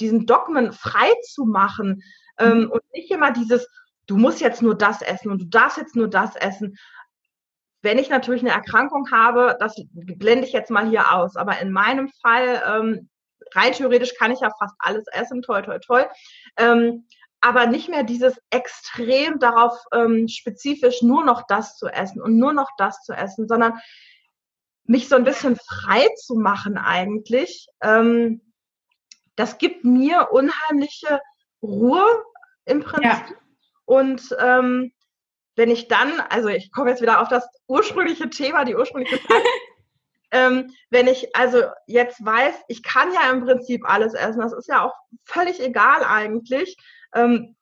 [0.00, 2.02] diesen Dogmen frei zu machen
[2.38, 2.70] ähm, mhm.
[2.70, 3.68] und nicht immer dieses,
[4.06, 6.78] du musst jetzt nur das essen und du darfst jetzt nur das essen,
[7.82, 11.36] wenn ich natürlich eine Erkrankung habe, das blende ich jetzt mal hier aus.
[11.36, 13.08] Aber in meinem Fall, ähm,
[13.54, 16.06] rein theoretisch kann ich ja fast alles essen, toll, toll, toll.
[16.56, 17.06] Ähm,
[17.40, 22.52] aber nicht mehr dieses extrem darauf ähm, spezifisch nur noch das zu essen und nur
[22.52, 23.80] noch das zu essen, sondern
[24.84, 27.66] mich so ein bisschen frei zu machen eigentlich.
[27.82, 28.40] Ähm,
[29.34, 31.20] das gibt mir unheimliche
[31.60, 32.04] Ruhe
[32.64, 33.04] im Prinzip.
[33.04, 33.24] Ja.
[33.86, 34.92] Und ähm,
[35.56, 39.44] wenn ich dann, also ich komme jetzt wieder auf das ursprüngliche Thema, die ursprüngliche Frage,
[40.30, 44.68] ähm, wenn ich also jetzt weiß, ich kann ja im Prinzip alles essen, das ist
[44.68, 46.76] ja auch völlig egal eigentlich,
[47.14, 47.56] ähm,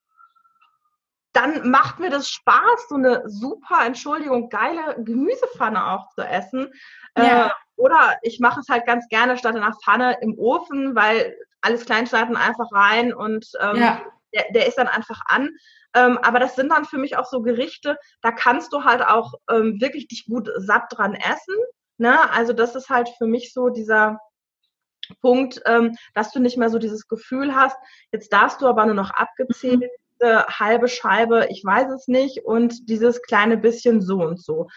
[1.33, 6.72] dann macht mir das Spaß, so eine super, Entschuldigung, geile Gemüsepfanne auch zu essen.
[7.14, 7.46] Äh, ja.
[7.46, 11.37] Äh, oder ich mache es halt ganz gerne statt in einer Pfanne im Ofen, weil
[11.61, 14.03] alles Kleinschneiden einfach rein und ähm, ja.
[14.35, 15.51] Der, der ist dann einfach an.
[15.95, 19.35] Ähm, aber das sind dann für mich auch so Gerichte, da kannst du halt auch
[19.51, 21.57] ähm, wirklich dich gut satt dran essen.
[21.99, 22.31] Ne?
[22.31, 24.21] Also das ist halt für mich so dieser
[25.21, 27.77] Punkt, ähm, dass du nicht mehr so dieses Gefühl hast,
[28.12, 29.83] jetzt darfst du aber nur noch abgezählt,
[30.21, 30.29] mhm.
[30.49, 34.69] halbe Scheibe, ich weiß es nicht, und dieses kleine bisschen so und so.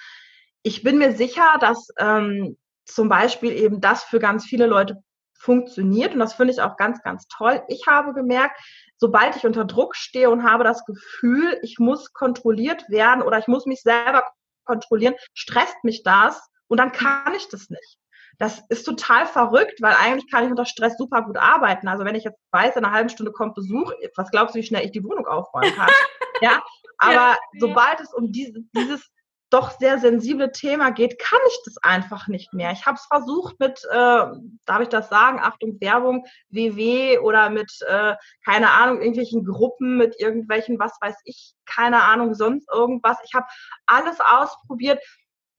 [0.64, 5.04] Ich bin mir sicher, dass ähm, zum Beispiel eben das für ganz viele Leute
[5.38, 7.62] funktioniert und das finde ich auch ganz, ganz toll.
[7.68, 8.58] Ich habe gemerkt,
[8.98, 13.48] sobald ich unter Druck stehe und habe das Gefühl, ich muss kontrolliert werden oder ich
[13.48, 14.24] muss mich selber
[14.66, 17.98] kontrollieren, stresst mich das und dann kann ich das nicht.
[18.40, 21.88] Das ist total verrückt, weil eigentlich kann ich unter Stress super gut arbeiten.
[21.88, 24.64] Also wenn ich jetzt weiß, in einer halben Stunde kommt Besuch, was glaubst du, wie
[24.64, 25.90] schnell ich die Wohnung aufräumen kann?
[26.42, 26.64] ja,
[26.98, 29.12] aber ja, sobald es um diese, dieses
[29.54, 32.72] doch sehr sensible Thema geht, kann ich das einfach nicht mehr.
[32.72, 34.26] Ich habe es versucht mit, äh,
[34.66, 40.20] darf ich das sagen, Achtung, Werbung, WW oder mit, äh, keine Ahnung, irgendwelchen Gruppen, mit
[40.20, 43.18] irgendwelchen, was weiß ich, keine Ahnung, sonst irgendwas.
[43.26, 43.46] Ich habe
[43.86, 45.00] alles ausprobiert.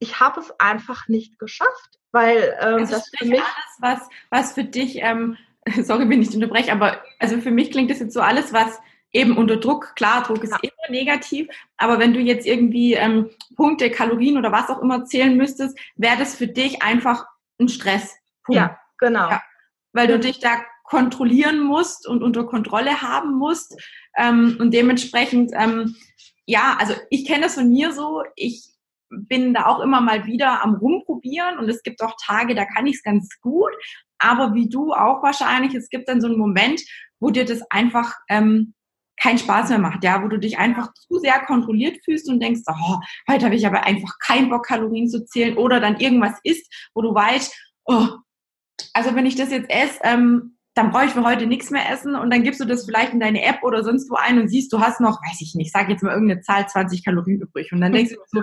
[0.00, 4.52] Ich habe es einfach nicht geschafft, weil ähm, also das für mich alles, was, was
[4.52, 5.36] für dich, ähm,
[5.82, 8.80] sorry, wenn ich unterbreche, aber also für mich klingt das jetzt so alles, was
[9.14, 10.58] eben unter Druck, klar, Druck ist ja.
[10.60, 11.48] immer negativ,
[11.78, 16.18] aber wenn du jetzt irgendwie ähm, Punkte, Kalorien oder was auch immer zählen müsstest, wäre
[16.18, 17.24] das für dich einfach
[17.58, 18.14] ein Stress.
[18.48, 19.30] Ja, genau.
[19.30, 19.42] Ja,
[19.92, 23.80] weil du dich da kontrollieren musst und unter Kontrolle haben musst
[24.16, 25.96] ähm, und dementsprechend, ähm,
[26.44, 28.68] ja, also ich kenne das von mir so, ich
[29.08, 32.86] bin da auch immer mal wieder am Rumprobieren und es gibt auch Tage, da kann
[32.86, 33.70] ich es ganz gut,
[34.18, 36.82] aber wie du auch wahrscheinlich, es gibt dann so einen Moment,
[37.20, 38.74] wo dir das einfach ähm,
[39.20, 42.62] keinen Spaß mehr macht, ja, wo du dich einfach zu sehr kontrolliert fühlst und denkst,
[42.68, 42.98] oh,
[43.30, 47.02] heute habe ich aber einfach keinen Bock, Kalorien zu zählen oder dann irgendwas isst, wo
[47.02, 47.54] du weißt,
[47.86, 48.08] oh,
[48.92, 52.16] also wenn ich das jetzt esse, ähm, dann brauche ich für heute nichts mehr essen
[52.16, 54.72] und dann gibst du das vielleicht in deine App oder sonst wo ein und siehst,
[54.72, 57.80] du hast noch, weiß ich nicht, sag jetzt mal irgendeine Zahl, 20 Kalorien übrig und
[57.80, 58.42] dann denkst du so,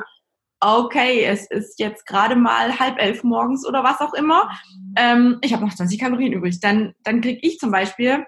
[0.62, 4.50] okay, es ist jetzt gerade mal halb elf morgens oder was auch immer,
[4.96, 6.60] ähm, ich habe noch 20 Kalorien übrig.
[6.62, 8.26] Dann, dann kriege ich zum Beispiel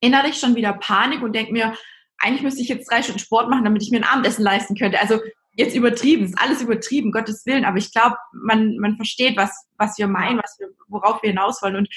[0.00, 1.74] innerlich schon wieder Panik und denke mir,
[2.18, 5.00] eigentlich müsste ich jetzt drei Stunden Sport machen, damit ich mir ein Abendessen leisten könnte.
[5.00, 5.20] Also
[5.56, 9.98] jetzt übertrieben, ist alles übertrieben, Gottes Willen, aber ich glaube, man, man versteht, was, was
[9.98, 11.76] wir meinen, was wir, worauf wir hinaus wollen.
[11.76, 11.88] Und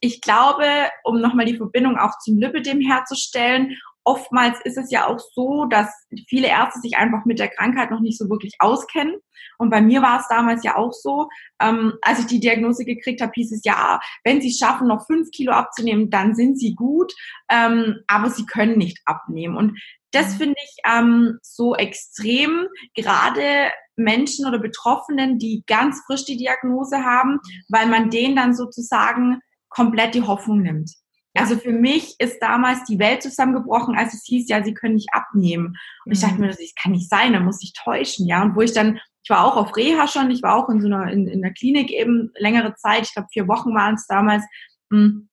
[0.00, 0.66] ich glaube,
[1.04, 5.88] um nochmal die Verbindung auch zum Lipidem herzustellen, oftmals ist es ja auch so, dass
[6.28, 9.16] viele Ärzte sich einfach mit der Krankheit noch nicht so wirklich auskennen.
[9.58, 11.28] Und bei mir war es damals ja auch so,
[11.60, 15.06] ähm, als ich die Diagnose gekriegt habe, hieß es ja, wenn Sie es schaffen, noch
[15.06, 17.12] fünf Kilo abzunehmen, dann sind Sie gut,
[17.50, 19.56] ähm, aber Sie können nicht abnehmen.
[19.56, 19.78] Und
[20.10, 20.38] das mhm.
[20.38, 27.38] finde ich ähm, so extrem, gerade Menschen oder Betroffenen, die ganz frisch die Diagnose haben,
[27.68, 30.92] weil man denen dann sozusagen komplett die Hoffnung nimmt.
[31.36, 35.12] Also für mich ist damals die Welt zusammengebrochen, als es hieß, ja, sie können nicht
[35.12, 35.76] abnehmen.
[36.04, 36.40] Und ich dachte mhm.
[36.42, 38.42] mir, das kann nicht sein, da muss ich täuschen, ja.
[38.42, 40.86] Und wo ich dann, ich war auch auf Reha schon, ich war auch in so
[40.86, 44.44] einer, in, in der Klinik eben längere Zeit, ich glaube vier Wochen waren es damals.
[44.92, 45.28] Hm.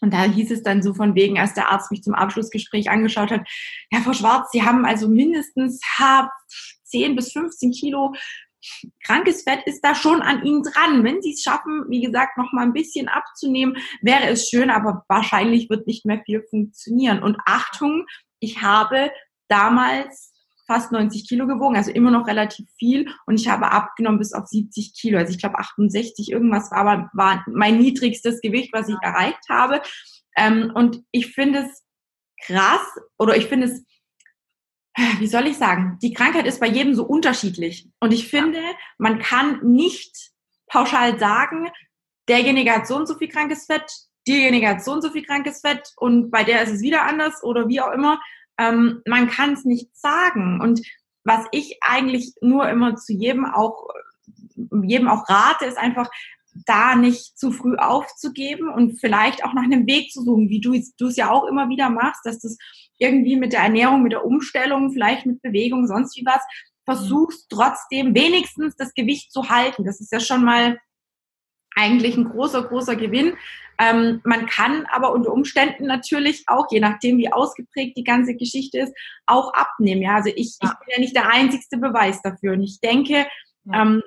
[0.00, 3.30] Und da hieß es dann so von wegen, als der Arzt mich zum Abschlussgespräch angeschaut
[3.30, 3.48] hat,
[3.90, 5.80] ja, Frau Schwarz, Sie haben also mindestens
[6.84, 8.14] 10 bis 15 Kilo
[9.04, 11.04] krankes Fett ist da schon an ihnen dran.
[11.04, 15.04] Wenn sie es schaffen, wie gesagt, noch mal ein bisschen abzunehmen, wäre es schön, aber
[15.08, 17.22] wahrscheinlich wird nicht mehr viel funktionieren.
[17.22, 18.06] Und Achtung,
[18.40, 19.10] ich habe
[19.48, 20.32] damals
[20.66, 24.46] fast 90 Kilo gewogen, also immer noch relativ viel und ich habe abgenommen bis auf
[24.46, 25.18] 70 Kilo.
[25.18, 29.80] Also ich glaube 68 irgendwas war, aber war mein niedrigstes Gewicht, was ich erreicht habe.
[30.36, 31.82] Ähm, und ich finde es
[32.44, 32.86] krass
[33.18, 33.82] oder ich finde es
[35.18, 37.88] wie soll ich sagen, die Krankheit ist bei jedem so unterschiedlich.
[38.00, 38.60] Und ich finde,
[38.98, 40.30] man kann nicht
[40.66, 41.68] pauschal sagen,
[42.28, 43.90] derjenige hat so und so viel krankes Fett,
[44.26, 47.42] diejenige hat so und so viel krankes Fett und bei der ist es wieder anders
[47.42, 48.20] oder wie auch immer.
[48.58, 50.60] Ähm, man kann es nicht sagen.
[50.60, 50.80] Und
[51.24, 53.88] was ich eigentlich nur immer zu jedem auch,
[54.82, 56.10] jedem auch rate, ist einfach,
[56.66, 60.74] da nicht zu früh aufzugeben und vielleicht auch nach einem Weg zu suchen, wie du
[60.74, 62.56] es ja auch immer wieder machst, dass das
[62.98, 66.42] irgendwie mit der Ernährung, mit der Umstellung, vielleicht mit Bewegung, sonst wie was,
[66.84, 69.84] versuchst trotzdem wenigstens das Gewicht zu halten.
[69.84, 70.78] Das ist ja schon mal
[71.76, 73.36] eigentlich ein großer, großer Gewinn.
[73.78, 78.80] Ähm, man kann aber unter Umständen natürlich auch, je nachdem wie ausgeprägt die ganze Geschichte
[78.80, 78.92] ist,
[79.26, 80.02] auch abnehmen.
[80.02, 80.70] Ja, also ich, ja.
[80.72, 82.54] ich bin ja nicht der einzigste Beweis dafür.
[82.54, 83.26] Und ich denke,
[83.64, 83.82] ja.
[83.82, 84.02] ähm,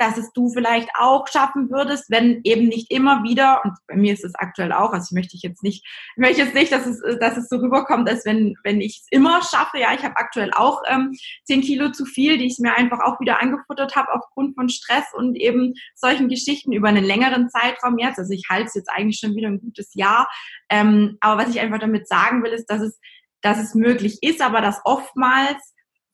[0.00, 4.14] dass es du vielleicht auch schaffen würdest, wenn eben nicht immer wieder, und bei mir
[4.14, 6.86] ist es aktuell auch, also ich möchte ich jetzt nicht, ich möchte jetzt nicht, dass
[6.86, 9.78] es, dass es so rüberkommt, als wenn, wenn ich es immer schaffe.
[9.78, 11.12] Ja, ich habe aktuell auch ähm,
[11.44, 15.04] 10 Kilo zu viel, die ich mir einfach auch wieder angefuttert habe aufgrund von Stress
[15.12, 18.18] und eben solchen Geschichten über einen längeren Zeitraum jetzt.
[18.18, 20.30] Also ich halte es jetzt eigentlich schon wieder ein gutes Jahr.
[20.70, 22.98] Ähm, aber was ich einfach damit sagen will, ist, dass es,
[23.42, 25.69] dass es möglich ist, aber dass oftmals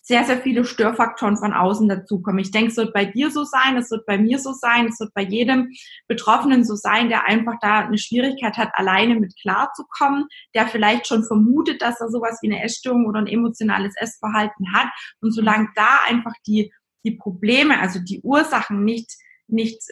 [0.06, 2.38] sehr, sehr viele Störfaktoren von außen dazukommen.
[2.38, 5.00] Ich denke, es wird bei dir so sein, es wird bei mir so sein, es
[5.00, 5.72] wird bei jedem
[6.06, 11.24] Betroffenen so sein, der einfach da eine Schwierigkeit hat, alleine mit klarzukommen, der vielleicht schon
[11.24, 14.86] vermutet, dass er sowas wie eine Essstörung oder ein emotionales Essverhalten hat.
[15.20, 16.72] Und solange da einfach die,
[17.04, 19.10] die Probleme, also die Ursachen nicht,
[19.48, 19.82] nicht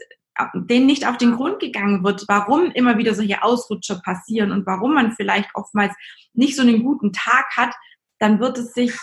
[0.55, 4.95] denen nicht auf den Grund gegangen wird, warum immer wieder solche Ausrutscher passieren und warum
[4.95, 5.95] man vielleicht oftmals
[6.35, 7.75] nicht so einen guten Tag hat,
[8.21, 8.97] dann wird es sich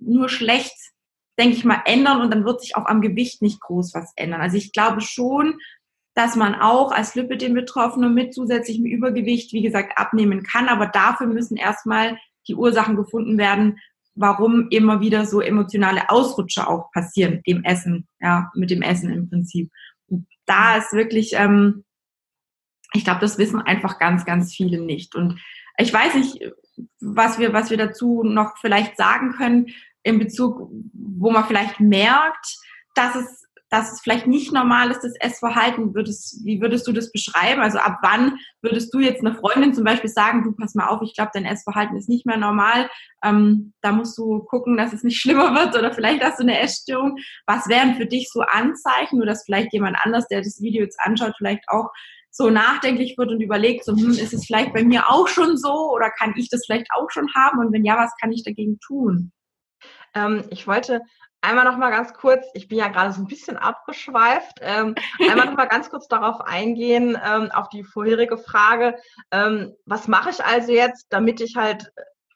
[0.00, 0.74] nur schlecht,
[1.38, 4.40] denke ich mal, ändern und dann wird sich auch am Gewicht nicht groß was ändern.
[4.40, 5.58] Also ich glaube schon,
[6.14, 10.68] dass man auch als Lipidem-Betroffene mit zusätzlichem Übergewicht, wie gesagt, abnehmen kann.
[10.68, 13.78] Aber dafür müssen erstmal die Ursachen gefunden werden,
[14.14, 19.30] warum immer wieder so emotionale Ausrutscher auch passieren, dem Essen, ja, mit dem Essen im
[19.30, 19.70] Prinzip.
[20.08, 21.84] Und da ist wirklich, ähm,
[22.92, 25.14] ich glaube, das wissen einfach ganz, ganz viele nicht.
[25.14, 25.40] Und
[25.78, 26.52] ich weiß nicht,
[27.00, 29.68] was wir, was wir dazu noch vielleicht sagen können
[30.02, 32.56] in Bezug, wo man vielleicht merkt,
[32.94, 35.94] dass es, dass es vielleicht nicht normal ist, das Essverhalten.
[35.94, 37.60] Würdest, wie würdest du das beschreiben?
[37.60, 41.02] Also ab wann würdest du jetzt einer Freundin zum Beispiel sagen, du pass mal auf,
[41.02, 42.90] ich glaube, dein Essverhalten ist nicht mehr normal.
[43.22, 46.58] Ähm, da musst du gucken, dass es nicht schlimmer wird oder vielleicht hast du eine
[46.58, 47.16] Essstörung.
[47.46, 50.98] Was wären für dich so Anzeichen, nur dass vielleicht jemand anders, der das Video jetzt
[51.00, 51.90] anschaut, vielleicht auch
[52.32, 55.92] so nachdenklich wird und überlegt, so, hm, ist es vielleicht bei mir auch schon so
[55.92, 58.78] oder kann ich das vielleicht auch schon haben und wenn ja, was kann ich dagegen
[58.80, 59.32] tun?
[60.14, 61.00] Ähm, ich wollte
[61.40, 65.46] einmal noch mal ganz kurz, ich bin ja gerade so ein bisschen abgeschweift, ähm, einmal
[65.46, 68.96] noch mal ganz kurz darauf eingehen, ähm, auf die vorherige Frage,
[69.30, 71.92] ähm, was mache ich also jetzt, damit ich halt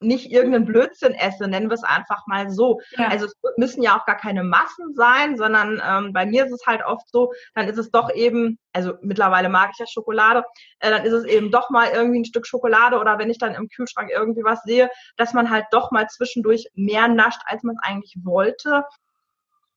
[0.06, 2.80] nicht irgendeinen Blödsinn esse, nennen wir es einfach mal so.
[2.92, 3.08] Ja.
[3.08, 6.66] Also es müssen ja auch gar keine Massen sein, sondern ähm, bei mir ist es
[6.66, 10.44] halt oft so, dann ist es doch eben, also mittlerweile mag ich ja Schokolade,
[10.80, 13.54] äh, dann ist es eben doch mal irgendwie ein Stück Schokolade oder wenn ich dann
[13.54, 17.76] im Kühlschrank irgendwie was sehe, dass man halt doch mal zwischendurch mehr nascht, als man
[17.76, 18.84] es eigentlich wollte.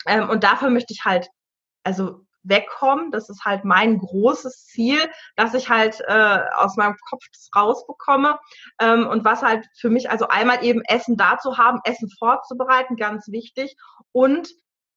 [0.05, 1.29] Ähm, und dafür möchte ich halt,
[1.83, 3.11] also wegkommen.
[3.11, 4.99] Das ist halt mein großes Ziel,
[5.35, 8.39] dass ich halt äh, aus meinem Kopf das rausbekomme.
[8.79, 12.95] Ähm, und was halt für mich, also einmal eben Essen da zu haben, Essen vorzubereiten,
[12.95, 13.75] ganz wichtig.
[14.11, 14.49] Und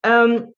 [0.02, 0.54] ähm,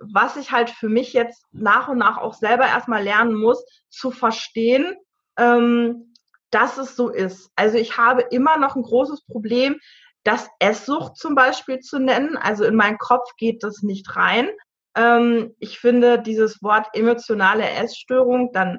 [0.00, 4.10] was ich halt für mich jetzt nach und nach auch selber erstmal lernen muss, zu
[4.10, 4.94] verstehen,
[5.38, 6.14] ähm,
[6.50, 7.50] dass es so ist.
[7.56, 9.80] Also ich habe immer noch ein großes Problem,
[10.24, 12.36] das Esssucht zum Beispiel zu nennen.
[12.36, 14.48] Also in meinen Kopf geht das nicht rein.
[14.94, 18.78] Ähm, ich finde dieses Wort emotionale Essstörung dann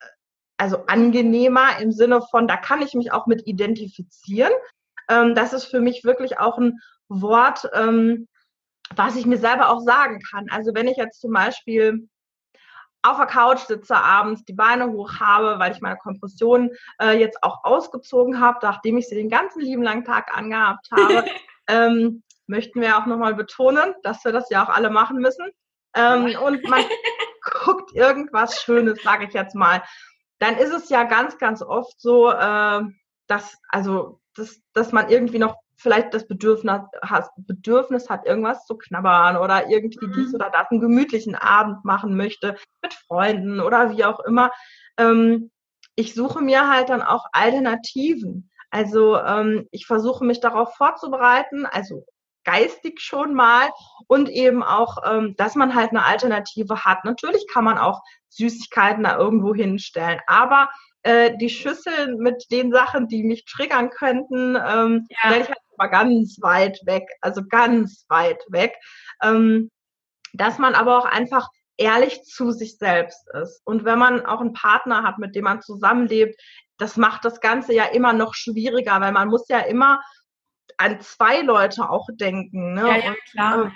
[0.00, 0.06] äh,
[0.58, 4.52] also angenehmer im Sinne von, da kann ich mich auch mit identifizieren.
[5.08, 8.28] Ähm, das ist für mich wirklich auch ein Wort, ähm,
[8.94, 10.46] was ich mir selber auch sagen kann.
[10.50, 12.08] Also wenn ich jetzt zum Beispiel
[13.02, 17.42] auf der Couch sitze abends, die Beine hoch habe, weil ich meine Kompression äh, jetzt
[17.42, 21.24] auch ausgezogen habe, nachdem ich sie den ganzen lieben langen Tag angehabt habe,
[21.68, 25.50] ähm, möchten wir auch nochmal betonen, dass wir das ja auch alle machen müssen.
[25.94, 26.84] Ähm, und man
[27.64, 29.82] guckt irgendwas Schönes, sage ich jetzt mal.
[30.38, 32.82] Dann ist es ja ganz, ganz oft so, äh,
[33.26, 38.76] dass, also, dass, dass man irgendwie noch vielleicht das Bedürfnis hat, Bedürfnis hat, irgendwas zu
[38.76, 40.34] knabbern oder irgendwie dies mhm.
[40.36, 44.50] oder das, einen gemütlichen Abend machen möchte mit Freunden oder wie auch immer.
[44.96, 45.50] Ähm,
[45.96, 48.50] ich suche mir halt dann auch Alternativen.
[48.70, 52.04] Also ähm, ich versuche mich darauf vorzubereiten, also
[52.44, 53.70] geistig schon mal
[54.06, 57.04] und eben auch, ähm, dass man halt eine Alternative hat.
[57.04, 60.68] Natürlich kann man auch Süßigkeiten da irgendwo hinstellen, aber
[61.02, 65.30] äh, die Schüsseln mit den Sachen, die mich triggern könnten, ähm, ja.
[65.30, 68.74] werde ich halt mal ganz weit weg, also ganz weit weg.
[69.22, 69.70] Ähm,
[70.34, 73.60] dass man aber auch einfach ehrlich zu sich selbst ist.
[73.64, 76.40] Und wenn man auch einen Partner hat, mit dem man zusammenlebt,
[76.78, 80.00] das macht das Ganze ja immer noch schwieriger, weil man muss ja immer
[80.78, 82.74] an zwei Leute auch denken.
[82.74, 82.82] Ne?
[82.82, 83.62] Ja, ja, klar.
[83.62, 83.70] Und, äh,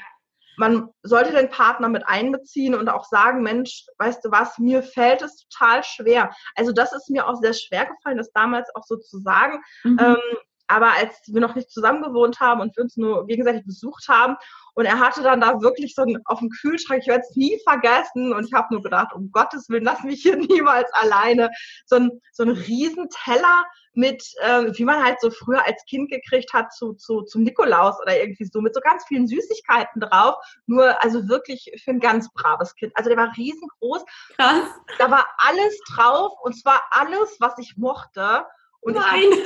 [0.58, 5.22] man sollte den Partner mit einbeziehen und auch sagen, Mensch, weißt du was, mir fällt
[5.22, 6.34] es total schwer.
[6.56, 9.62] Also das ist mir auch sehr schwer gefallen, das damals auch so zu sagen.
[9.84, 9.98] Mhm.
[10.00, 14.08] Ähm, aber als wir noch nicht zusammen gewohnt haben und wir uns nur gegenseitig besucht
[14.08, 14.36] haben
[14.78, 17.58] und er hatte dann da wirklich so einen, auf dem Kühlschrank, ich werde es nie
[17.64, 21.50] vergessen und ich habe nur gedacht, um Gottes Willen, lass mich hier niemals alleine.
[21.84, 26.52] So ein, so ein Riesenteller mit, äh, wie man halt so früher als Kind gekriegt
[26.52, 30.36] hat, zu, zu, zum Nikolaus oder irgendwie so, mit so ganz vielen Süßigkeiten drauf.
[30.66, 32.92] Nur, also wirklich für ein ganz braves Kind.
[32.94, 34.04] Also der war riesengroß.
[34.36, 34.68] Krass.
[34.98, 38.46] Da war alles drauf und zwar alles, was ich mochte.
[38.80, 39.24] Und Nein.
[39.32, 39.44] Ich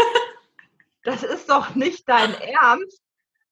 [1.03, 3.01] das ist doch nicht dein Ernst.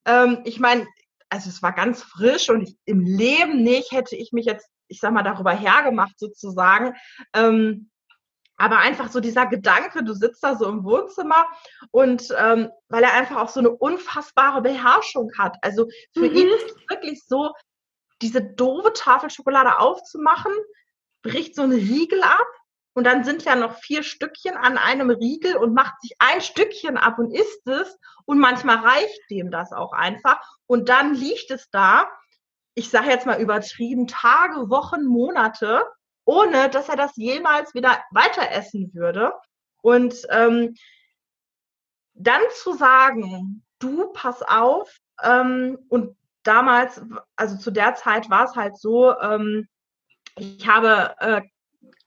[0.04, 0.86] Ähm, ich meine,
[1.28, 5.00] also es war ganz frisch und ich, im Leben nicht hätte ich mich jetzt, ich
[5.00, 6.94] sag mal, darüber hergemacht sozusagen.
[7.34, 7.90] Ähm,
[8.56, 11.46] aber einfach so dieser Gedanke, du sitzt da so im Wohnzimmer
[11.92, 15.56] und ähm, weil er einfach auch so eine unfassbare Beherrschung hat.
[15.62, 16.36] Also für mhm.
[16.36, 17.52] ihn ist es wirklich so,
[18.20, 20.52] diese doofe Tafel Schokolade aufzumachen,
[21.22, 22.46] bricht so ein Riegel ab
[22.94, 26.96] und dann sind ja noch vier Stückchen an einem Riegel und macht sich ein Stückchen
[26.96, 31.70] ab und isst es und manchmal reicht dem das auch einfach und dann liegt es
[31.70, 32.08] da,
[32.74, 35.84] ich sage jetzt mal übertrieben, Tage, Wochen, Monate,
[36.24, 39.32] ohne dass er das jemals wieder weiter essen würde.
[39.82, 40.74] Und ähm,
[42.14, 47.02] dann zu sagen, du pass auf, ähm, und damals,
[47.36, 49.68] also zu der Zeit war es halt so, ähm,
[50.36, 51.42] ich habe äh,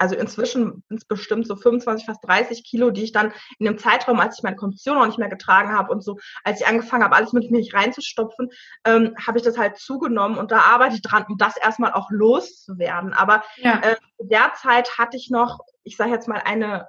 [0.03, 3.77] also inzwischen sind es bestimmt so 25, fast 30 Kilo, die ich dann in dem
[3.77, 7.05] Zeitraum, als ich meine Kompression noch nicht mehr getragen habe und so, als ich angefangen
[7.05, 8.49] habe, alles mit mir reinzustopfen,
[8.83, 12.11] ähm, habe ich das halt zugenommen und da arbeite ich dran, um das erstmal auch
[12.11, 13.13] loszuwerden.
[13.13, 13.79] Aber ja.
[13.79, 16.85] äh, derzeit hatte ich noch, ich sage jetzt mal, eine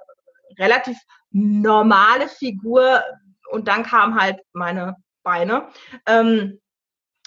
[0.59, 0.97] relativ
[1.31, 3.01] normale Figur
[3.49, 5.69] und dann kam halt meine Beine.
[6.05, 6.59] Ähm,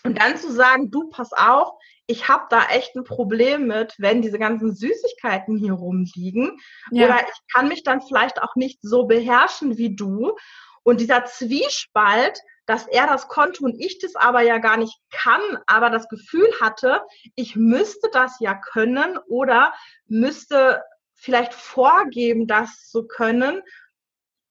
[0.05, 1.70] und dann zu sagen, du pass auf,
[2.09, 6.59] ich habe da echt ein Problem mit, wenn diese ganzen Süßigkeiten hier rumliegen.
[6.90, 7.05] Ja.
[7.05, 10.35] Oder ich kann mich dann vielleicht auch nicht so beherrschen wie du.
[10.83, 15.40] Und dieser Zwiespalt, dass er das konnte und ich das aber ja gar nicht kann,
[15.66, 17.03] aber das Gefühl hatte,
[17.35, 19.75] ich müsste das ja können oder
[20.07, 23.62] müsste vielleicht vorgeben, das zu können,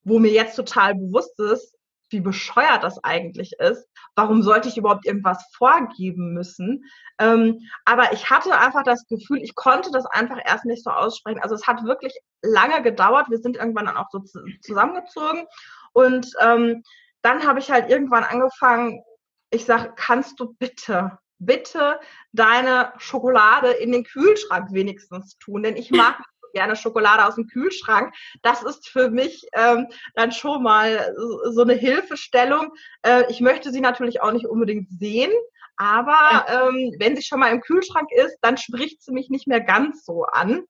[0.04, 1.77] wo mir jetzt total bewusst ist,
[2.10, 3.88] wie bescheuert das eigentlich ist.
[4.16, 6.86] Warum sollte ich überhaupt irgendwas vorgeben müssen?
[7.20, 11.42] Ähm, aber ich hatte einfach das Gefühl, ich konnte das einfach erst nicht so aussprechen.
[11.42, 13.30] Also es hat wirklich lange gedauert.
[13.30, 14.24] Wir sind irgendwann dann auch so
[14.62, 15.46] zusammengezogen.
[15.94, 16.84] Und ähm,
[17.22, 19.02] dann habe ich halt irgendwann angefangen,
[19.50, 22.00] ich sage, kannst du bitte, bitte
[22.32, 26.22] deine Schokolade in den Kühlschrank wenigstens tun, denn ich mag
[26.54, 28.14] gerne Schokolade aus dem Kühlschrank.
[28.42, 31.14] Das ist für mich ähm, dann schon mal
[31.52, 32.74] so eine Hilfestellung.
[33.04, 35.32] Äh, ich möchte sie natürlich auch nicht unbedingt sehen,
[35.78, 39.62] aber ähm, wenn sie schon mal im Kühlschrank ist, dann spricht sie mich nicht mehr
[39.62, 40.64] ganz so an.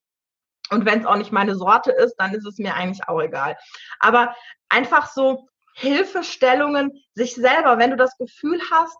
[0.70, 3.56] Und wenn es auch nicht meine Sorte ist, dann ist es mir eigentlich auch egal.
[4.00, 4.36] Aber
[4.68, 8.96] einfach so Hilfestellungen, sich selber, wenn du das Gefühl hast,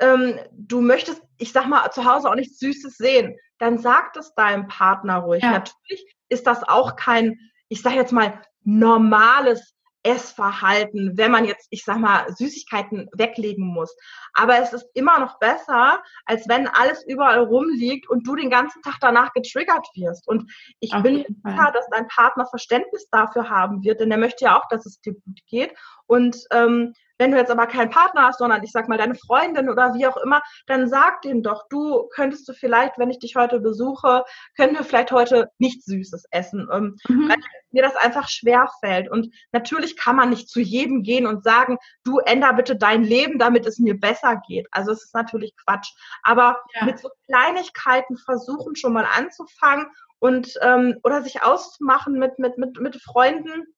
[0.00, 4.34] ähm, du möchtest, ich sag mal, zu Hause auch nichts Süßes sehen, dann sag das
[4.34, 5.42] deinem Partner ruhig.
[5.42, 5.52] Ja.
[5.52, 7.38] Natürlich ist das auch kein,
[7.68, 9.74] ich sag jetzt mal, normales
[10.04, 13.96] Essverhalten, wenn man jetzt, ich sag mal, Süßigkeiten weglegen muss.
[14.34, 18.82] Aber es ist immer noch besser, als wenn alles überall rumliegt und du den ganzen
[18.82, 20.28] Tag danach getriggert wirst.
[20.28, 24.44] Und ich Auf bin sicher, dass dein Partner Verständnis dafür haben wird, denn er möchte
[24.44, 25.74] ja auch, dass es dir gut geht.
[26.06, 29.68] Und ähm, wenn du jetzt aber keinen Partner hast, sondern ich sag mal deine Freundin
[29.70, 33.36] oder wie auch immer, dann sag dem doch, du könntest du vielleicht, wenn ich dich
[33.36, 34.24] heute besuche,
[34.56, 37.28] können wir vielleicht heute nichts Süßes essen, ähm, mhm.
[37.28, 37.36] weil
[37.70, 39.08] mir das einfach schwer fällt.
[39.10, 43.38] Und natürlich kann man nicht zu jedem gehen und sagen, du änder bitte dein Leben,
[43.38, 44.66] damit es mir besser geht.
[44.72, 45.92] Also es ist natürlich Quatsch.
[46.22, 46.86] Aber ja.
[46.86, 49.86] mit so Kleinigkeiten versuchen schon mal anzufangen
[50.18, 53.73] und ähm, oder sich auszumachen mit, mit, mit, mit Freunden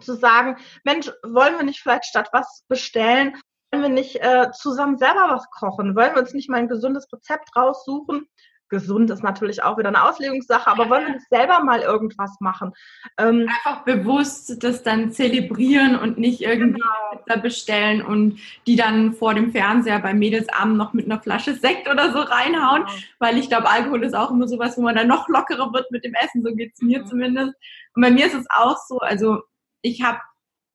[0.00, 3.36] zu sagen, Mensch, wollen wir nicht vielleicht statt was bestellen,
[3.72, 7.12] wollen wir nicht äh, zusammen selber was kochen, wollen wir uns nicht mal ein gesundes
[7.12, 8.28] Rezept raussuchen?
[8.70, 12.72] Gesund ist natürlich auch wieder eine Auslegungssache, aber wollen wir nicht selber mal irgendwas machen?
[13.18, 16.82] Ähm, Einfach bewusst das dann zelebrieren und nicht irgendwie
[17.26, 17.40] genau.
[17.40, 22.12] bestellen und die dann vor dem Fernseher beim Mädelsabend noch mit einer Flasche Sekt oder
[22.12, 22.98] so reinhauen, genau.
[23.20, 26.04] weil ich glaube, Alkohol ist auch immer sowas, wo man dann noch lockerer wird mit
[26.04, 27.06] dem Essen, so geht es mir mhm.
[27.06, 27.54] zumindest.
[27.94, 29.42] Und bei mir ist es auch so, also
[29.84, 30.18] ich habe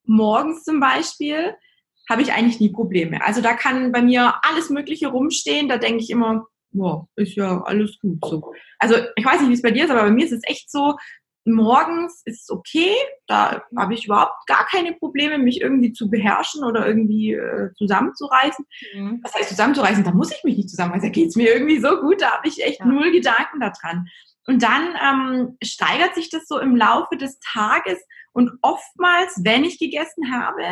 [0.06, 1.56] morgens zum Beispiel,
[2.10, 3.24] habe ich eigentlich nie Probleme.
[3.26, 5.68] Also da kann bei mir alles Mögliche rumstehen.
[5.68, 8.54] Da denke ich immer, wow, ist ja alles gut so.
[8.78, 10.72] Also ich weiß nicht, wie es bei dir ist, aber bei mir ist es echt
[10.72, 10.96] so,
[11.46, 12.94] morgens ist es okay.
[13.28, 18.66] Da habe ich überhaupt gar keine Probleme, mich irgendwie zu beherrschen oder irgendwie äh, zusammenzureißen.
[18.96, 19.22] Mhm.
[19.24, 20.04] Was heißt zusammenzureißen?
[20.04, 21.10] Da muss ich mich nicht zusammenreißen.
[21.10, 22.22] Da geht es mir irgendwie so gut.
[22.22, 22.86] Da habe ich echt ja.
[22.86, 24.08] null Gedanken daran.
[24.46, 28.00] Und dann ähm, steigert sich das so im Laufe des Tages
[28.34, 30.64] und oftmals, wenn ich gegessen habe,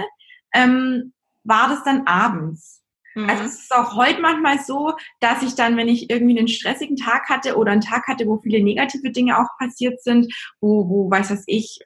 [0.53, 2.83] ähm, war das dann abends.
[3.15, 3.29] Mhm.
[3.29, 6.95] Also es ist auch heute manchmal so, dass ich dann, wenn ich irgendwie einen stressigen
[6.95, 10.31] Tag hatte oder einen Tag hatte, wo viele negative Dinge auch passiert sind,
[10.61, 11.79] wo, wo weiß das ich,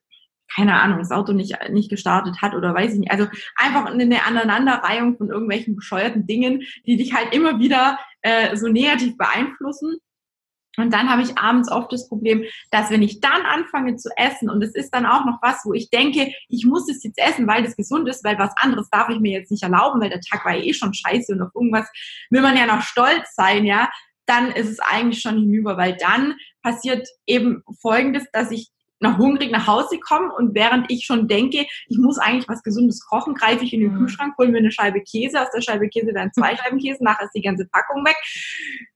[0.53, 3.11] keine Ahnung, das Auto nicht, nicht gestartet hat oder weiß ich nicht.
[3.11, 8.67] Also einfach eine Aneinanderreihung von irgendwelchen bescheuerten Dingen, die dich halt immer wieder äh, so
[8.67, 9.97] negativ beeinflussen.
[10.77, 14.49] Und dann habe ich abends oft das Problem, dass wenn ich dann anfange zu essen
[14.49, 17.47] und es ist dann auch noch was, wo ich denke, ich muss es jetzt essen,
[17.47, 20.21] weil das gesund ist, weil was anderes darf ich mir jetzt nicht erlauben, weil der
[20.21, 21.89] Tag war eh schon scheiße und auf irgendwas
[22.29, 23.89] will man ja noch stolz sein, ja,
[24.25, 28.69] dann ist es eigentlich schon hinüber, weil dann passiert eben Folgendes, dass ich
[29.01, 33.03] noch hungrig nach Hause komme und während ich schon denke, ich muss eigentlich was Gesundes
[33.05, 33.97] kochen, greife ich in den mhm.
[33.97, 37.25] Kühlschrank, hole mir eine Scheibe Käse, aus der Scheibe Käse werden zwei Scheiben Käse, nachher
[37.25, 38.15] ist die ganze Packung weg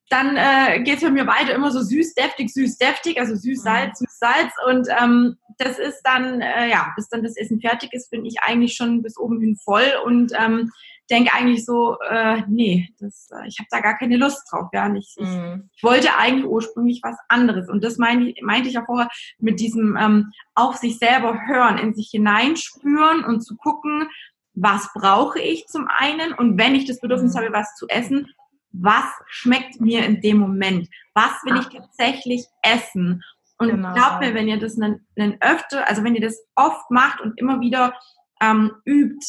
[0.10, 3.60] dann äh, geht es bei mir weiter immer so süß, deftig, süß, deftig, also süß,
[3.60, 3.64] mhm.
[3.64, 4.53] Salz, süß, Salz.
[4.68, 8.41] Und ähm, das ist dann, äh, ja, bis dann das Essen fertig ist, bin ich
[8.41, 10.72] eigentlich schon bis oben hin voll und ähm,
[11.10, 14.70] denke eigentlich so, äh, nee, das, äh, ich habe da gar keine Lust drauf.
[14.74, 15.70] Ja, ich, mhm.
[15.76, 17.70] ich, wollte eigentlich ursprünglich was anderes.
[17.70, 21.93] Und das meinte, meinte ich ja vorher mit diesem ähm, auf sich selber hören, in
[21.93, 24.08] sich hineinspüren und zu gucken,
[24.53, 27.39] was brauche ich zum einen und wenn ich das Bedürfnis mhm.
[27.39, 28.34] habe, was zu essen,
[28.82, 30.89] was schmeckt mir in dem Moment?
[31.13, 33.23] Was will ich tatsächlich essen?
[33.57, 33.93] Und genau.
[33.93, 37.39] glaubt mir, wenn ihr das einen, einen öfter, also wenn ihr das oft macht und
[37.39, 37.97] immer wieder
[38.41, 39.26] ähm, übt,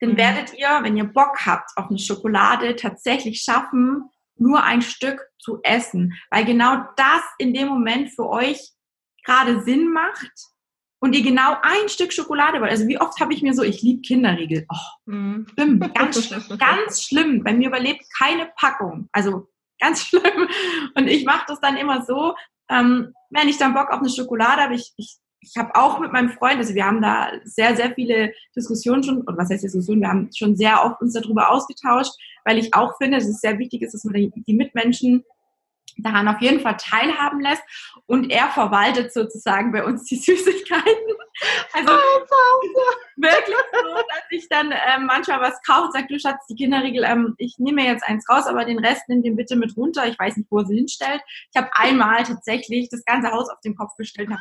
[0.00, 0.16] dann mhm.
[0.16, 5.60] werdet ihr, wenn ihr Bock habt auf eine Schokolade, tatsächlich schaffen, nur ein Stück zu
[5.62, 6.14] essen.
[6.30, 8.72] Weil genau das in dem Moment für euch
[9.24, 10.32] gerade Sinn macht
[11.06, 12.70] und ihr genau ein Stück Schokolade wollt.
[12.70, 14.66] Also wie oft habe ich mir so, ich liebe Kinderriegel.
[14.68, 15.46] Oh, mhm.
[15.54, 17.44] schlimm, ganz schlimm, ganz schlimm.
[17.44, 19.08] Bei mir überlebt keine Packung.
[19.12, 19.48] Also
[19.78, 20.48] ganz schlimm.
[20.96, 22.34] Und ich mache das dann immer so,
[22.68, 26.12] ähm, wenn ich dann Bock auf eine Schokolade habe, ich, ich, ich habe auch mit
[26.12, 30.00] meinem Freund, also wir haben da sehr, sehr viele Diskussionen schon, oder was heißt Diskussionen,
[30.00, 33.60] wir haben schon sehr oft uns darüber ausgetauscht, weil ich auch finde, dass es sehr
[33.60, 35.22] wichtig ist, dass man die Mitmenschen
[35.98, 37.62] daran auf jeden Fall teilhaben lässt
[38.06, 41.16] und er verwaltet sozusagen bei uns die Süßigkeiten.
[41.72, 41.92] Also
[43.16, 47.04] wirklich so, dass ich dann ähm, manchmal was kaufe und sage, du Schatz, die Kinderriegel,
[47.04, 50.06] ähm, ich nehme mir jetzt eins raus, aber den Rest nimm den bitte mit runter.
[50.06, 51.20] Ich weiß nicht, wo er sie hinstellt.
[51.52, 54.30] Ich habe einmal tatsächlich das ganze Haus auf den Kopf gestellt.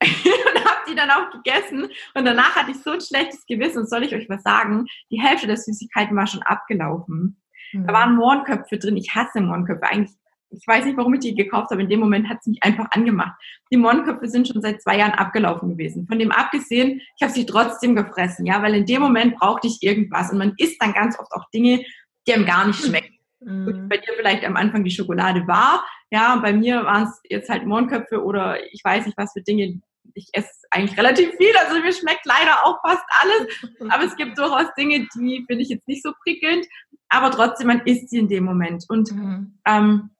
[0.00, 3.90] und habe die dann auch gegessen und danach hatte ich so ein schlechtes Gewissen und
[3.90, 7.40] soll ich euch was sagen, die Hälfte der Süßigkeiten war schon abgelaufen.
[7.72, 7.86] Mhm.
[7.86, 8.96] Da waren Mohrenköpfe drin.
[8.96, 9.84] Ich hasse Mohrenköpfe.
[9.88, 10.16] Eigentlich
[10.50, 11.82] ich weiß nicht, warum ich die gekauft habe.
[11.82, 13.38] In dem Moment hat es mich einfach angemacht.
[13.70, 16.06] Die Mohnköpfe sind schon seit zwei Jahren abgelaufen gewesen.
[16.06, 19.78] Von dem abgesehen, ich habe sie trotzdem gefressen, ja, weil in dem Moment brauchte ich
[19.82, 20.32] irgendwas.
[20.32, 21.84] Und man isst dann ganz oft auch Dinge,
[22.26, 23.14] die einem gar nicht schmecken.
[23.40, 23.88] Mhm.
[23.88, 27.66] bei dir vielleicht am Anfang die Schokolade war, ja, bei mir waren es jetzt halt
[27.66, 29.80] Mohnköpfe oder ich weiß nicht was für Dinge.
[30.14, 33.90] Ich esse eigentlich relativ viel, also mir schmeckt leider auch fast alles.
[33.90, 36.66] Aber es gibt durchaus Dinge, die finde ich jetzt nicht so prickelnd.
[37.08, 38.84] Aber trotzdem, man isst sie in dem Moment.
[38.88, 39.58] Und mhm.
[39.66, 40.10] ähm,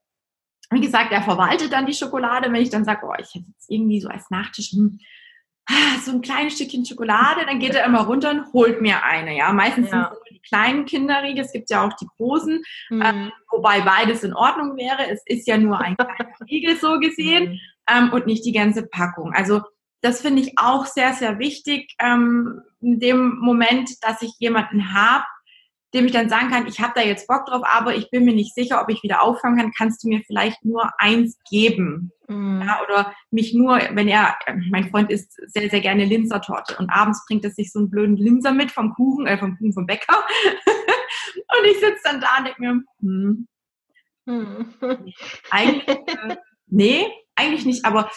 [0.71, 2.53] wie gesagt, er verwaltet dann die Schokolade.
[2.53, 4.99] Wenn ich dann sage, oh, ich hätte jetzt irgendwie so als Nachtisch hm,
[5.67, 9.37] ah, so ein kleines Stückchen Schokolade, dann geht er immer runter und holt mir eine.
[9.37, 10.11] Ja, meistens ja.
[10.11, 11.45] sind es die kleinen Kinderriegel.
[11.45, 13.03] Es gibt ja auch die großen, mhm.
[13.03, 15.11] ähm, wobei beides in Ordnung wäre.
[15.11, 17.61] Es ist ja nur ein kleiner Riegel so gesehen mhm.
[17.91, 19.33] ähm, und nicht die ganze Packung.
[19.33, 19.63] Also
[20.01, 25.25] das finde ich auch sehr, sehr wichtig ähm, in dem Moment, dass ich jemanden habe,
[25.95, 28.35] dem ich dann sagen kann, ich habe da jetzt Bock drauf, aber ich bin mir
[28.35, 29.73] nicht sicher, ob ich wieder auffangen kann.
[29.77, 32.13] Kannst du mir vielleicht nur eins geben?
[32.29, 32.63] Mhm.
[32.67, 34.37] Ja, oder mich nur, wenn er,
[34.71, 38.17] mein Freund isst sehr, sehr gerne Linsertorte und abends bringt er sich so einen blöden
[38.17, 40.25] Linser mit vom Kuchen, äh, vom Kuchen vom Bäcker.
[41.37, 43.49] und ich sitze dann da und denke mir, hm,
[44.27, 45.15] hm.
[45.51, 46.37] eigentlich, äh,
[46.67, 48.11] nee, eigentlich nicht, aber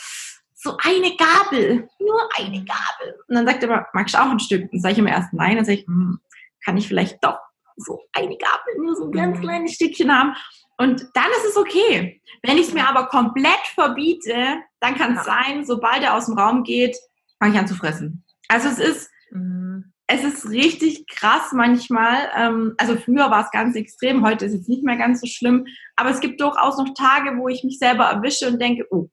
[0.62, 3.20] so eine Gabel, nur eine Gabel.
[3.28, 4.72] Und dann sagt er immer, magst du auch ein Stück?
[4.72, 6.20] Und sage ich immer erst nein, dann sage ich, hm,
[6.64, 7.40] kann ich vielleicht doch
[7.78, 9.42] so eine Gabel, nur so ein ganz mhm.
[9.42, 10.36] kleines Stückchen haben.
[10.78, 12.22] Und dann ist es okay.
[12.44, 16.38] Wenn ich es mir aber komplett verbiete, dann kann es sein, sobald er aus dem
[16.38, 16.96] Raum geht,
[17.40, 18.24] fange ich an zu fressen.
[18.48, 19.92] Also es ist, mhm.
[20.06, 22.30] es ist richtig krass manchmal.
[22.36, 25.66] Ähm, also früher war es ganz extrem, heute ist es nicht mehr ganz so schlimm.
[25.96, 29.10] Aber es gibt durchaus noch Tage, wo ich mich selber erwische und denke, oh,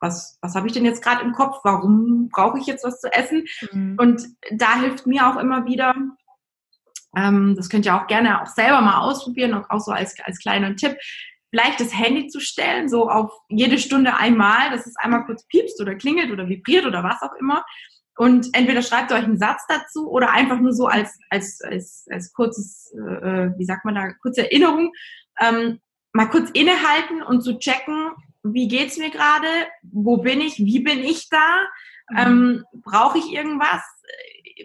[0.00, 1.58] was, was habe ich denn jetzt gerade im Kopf?
[1.62, 3.44] Warum brauche ich jetzt was zu essen?
[3.70, 3.96] Mhm.
[3.98, 4.22] Und
[4.52, 5.94] da hilft mir auch immer wieder,
[7.16, 10.38] ähm, das könnt ihr auch gerne auch selber mal ausprobieren, auch, auch so als, als
[10.38, 10.96] kleiner Tipp.
[11.50, 15.80] Vielleicht das Handy zu stellen, so auf jede Stunde einmal, dass es einmal kurz piepst
[15.80, 17.64] oder klingelt oder vibriert oder was auch immer.
[18.16, 22.06] Und entweder schreibt ihr euch einen Satz dazu oder einfach nur so als, als, als,
[22.10, 24.92] als kurzes, äh, wie sagt man da, kurze Erinnerung,
[25.40, 25.80] ähm,
[26.12, 28.10] mal kurz innehalten und zu checken,
[28.42, 29.48] wie geht's mir gerade,
[29.82, 31.60] wo bin ich, wie bin ich da,
[32.10, 32.18] mhm.
[32.18, 33.82] ähm, brauche ich irgendwas,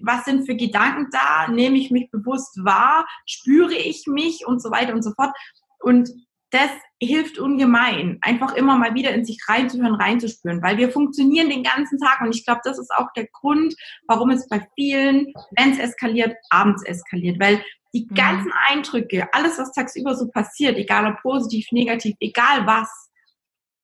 [0.01, 4.45] was sind für Gedanken da, nehme ich mich bewusst wahr, spüre ich mich?
[4.45, 5.36] Und so weiter und so fort.
[5.80, 6.09] Und
[6.51, 6.69] das
[7.01, 11.99] hilft ungemein, einfach immer mal wieder in sich reinzuhören, reinzuspüren, weil wir funktionieren den ganzen
[11.99, 12.21] Tag.
[12.21, 13.76] Und ich glaube, das ist auch der Grund,
[14.07, 17.61] warum es bei vielen, wenn es eskaliert, abends eskaliert, weil
[17.93, 18.15] die mhm.
[18.15, 23.04] ganzen Eindrücke, alles, was tagsüber so passiert, egal ob positiv, negativ, egal was,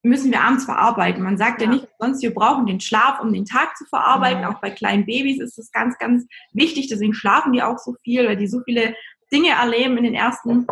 [0.03, 1.23] müssen wir abends verarbeiten.
[1.23, 4.41] Man sagt ja, ja nicht sonst, wir brauchen den Schlaf, um den Tag zu verarbeiten.
[4.41, 4.49] Ja.
[4.49, 6.87] Auch bei kleinen Babys ist das ganz, ganz wichtig.
[6.87, 8.95] Deswegen schlafen die auch so viel, weil die so viele
[9.31, 10.67] Dinge erleben in den ersten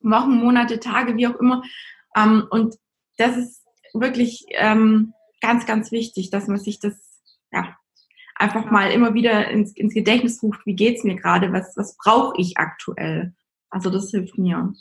[0.00, 1.62] Wochen, Monate, Tage, wie auch immer.
[2.16, 2.76] Ähm, und
[3.18, 3.62] das ist
[3.94, 6.94] wirklich ähm, ganz, ganz wichtig, dass man sich das
[7.52, 7.76] ja,
[8.34, 12.40] einfach mal immer wieder ins, ins Gedächtnis ruft, wie geht's mir gerade, was, was brauche
[12.40, 13.34] ich aktuell.
[13.70, 14.72] Also das hilft mir.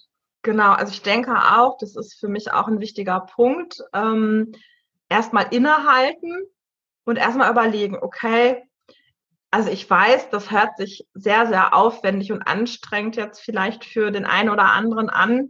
[0.46, 3.82] Genau, also ich denke auch, das ist für mich auch ein wichtiger Punkt.
[3.94, 4.52] Ähm,
[5.10, 6.38] erstmal innehalten
[7.04, 8.64] und erstmal überlegen, okay,
[9.50, 14.26] also ich weiß, das hört sich sehr, sehr aufwendig und anstrengend jetzt vielleicht für den
[14.26, 15.50] einen oder anderen an.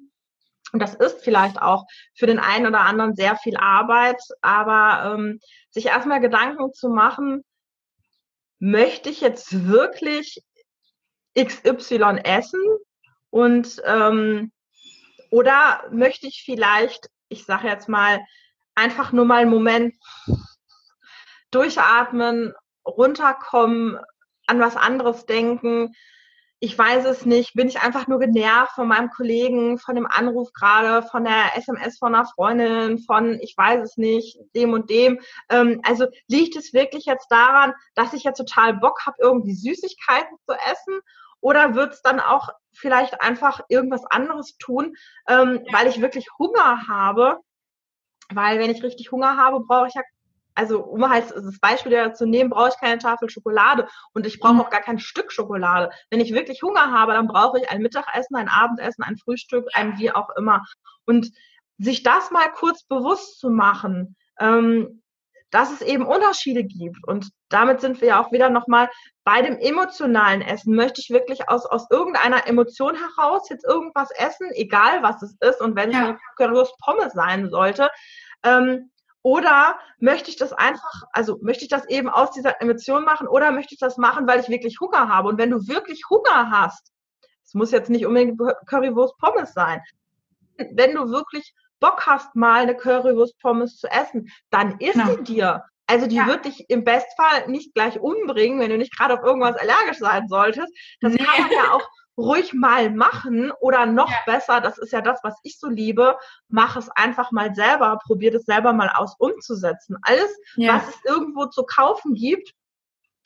[0.72, 1.84] Und das ist vielleicht auch
[2.14, 5.42] für den einen oder anderen sehr viel Arbeit, aber ähm,
[5.72, 7.44] sich erstmal Gedanken zu machen,
[8.60, 10.42] möchte ich jetzt wirklich
[11.38, 12.62] XY essen?
[13.30, 14.54] Und ähm,
[15.32, 18.20] oder möchte ich vielleicht, ich sage jetzt mal,
[18.76, 19.96] einfach nur mal einen Moment
[21.52, 22.54] durchatmen,
[22.86, 23.98] runterkommen,
[24.48, 25.96] an was anderes denken.
[26.60, 27.54] Ich weiß es nicht.
[27.54, 31.98] Bin ich einfach nur genervt von meinem Kollegen, von dem Anruf gerade, von der SMS
[31.98, 35.20] von einer Freundin, von ich weiß es nicht, dem und dem.
[35.50, 40.38] Ähm, also liegt es wirklich jetzt daran, dass ich jetzt total Bock habe, irgendwie Süßigkeiten
[40.48, 41.00] zu essen?
[41.46, 44.96] Oder wird es dann auch vielleicht einfach irgendwas anderes tun,
[45.28, 47.38] ähm, weil ich wirklich Hunger habe?
[48.34, 50.02] Weil wenn ich richtig Hunger habe, brauche ich ja,
[50.56, 54.56] also um halt das Beispiel zu nehmen, brauche ich keine Tafel Schokolade und ich brauche
[54.56, 54.62] mhm.
[54.62, 55.92] auch gar kein Stück Schokolade.
[56.10, 60.00] Wenn ich wirklich Hunger habe, dann brauche ich ein Mittagessen, ein Abendessen, ein Frühstück, ein
[60.00, 60.64] wie auch immer.
[61.06, 61.30] Und
[61.78, 65.04] sich das mal kurz bewusst zu machen, ähm,
[65.52, 67.08] dass es eben Unterschiede gibt.
[67.08, 68.90] Und damit sind wir ja auch wieder nochmal
[69.24, 70.76] bei dem emotionalen Essen.
[70.76, 75.62] Möchte ich wirklich aus, aus irgendeiner Emotion heraus jetzt irgendwas essen, egal was es ist,
[75.62, 76.18] und wenn ja.
[76.38, 77.90] es eine Pommes sein sollte,
[78.44, 78.92] ähm,
[79.22, 83.52] oder möchte ich das einfach, also möchte ich das eben aus dieser Emotion machen oder
[83.52, 85.30] möchte ich das machen, weil ich wirklich Hunger habe?
[85.30, 86.92] Und wenn du wirklich Hunger hast,
[87.44, 89.82] es muss jetzt nicht unbedingt Currywurst Pommes sein,
[90.58, 95.16] wenn du wirklich Bock hast, mal eine Currywurst-Pommes zu essen, dann isst genau.
[95.16, 95.64] sie dir.
[95.88, 96.28] Also die ja.
[96.28, 100.28] wird dich im Bestfall nicht gleich umbringen, wenn du nicht gerade auf irgendwas allergisch sein
[100.28, 100.74] solltest.
[101.02, 101.24] Das nee.
[101.24, 104.18] kann man ja auch ruhig mal machen oder noch ja.
[104.26, 106.18] besser, das ist ja das, was ich so liebe,
[106.48, 109.98] mach es einfach mal selber, probier es selber mal aus umzusetzen.
[110.02, 110.76] Alles, ja.
[110.76, 112.54] was es irgendwo zu kaufen gibt,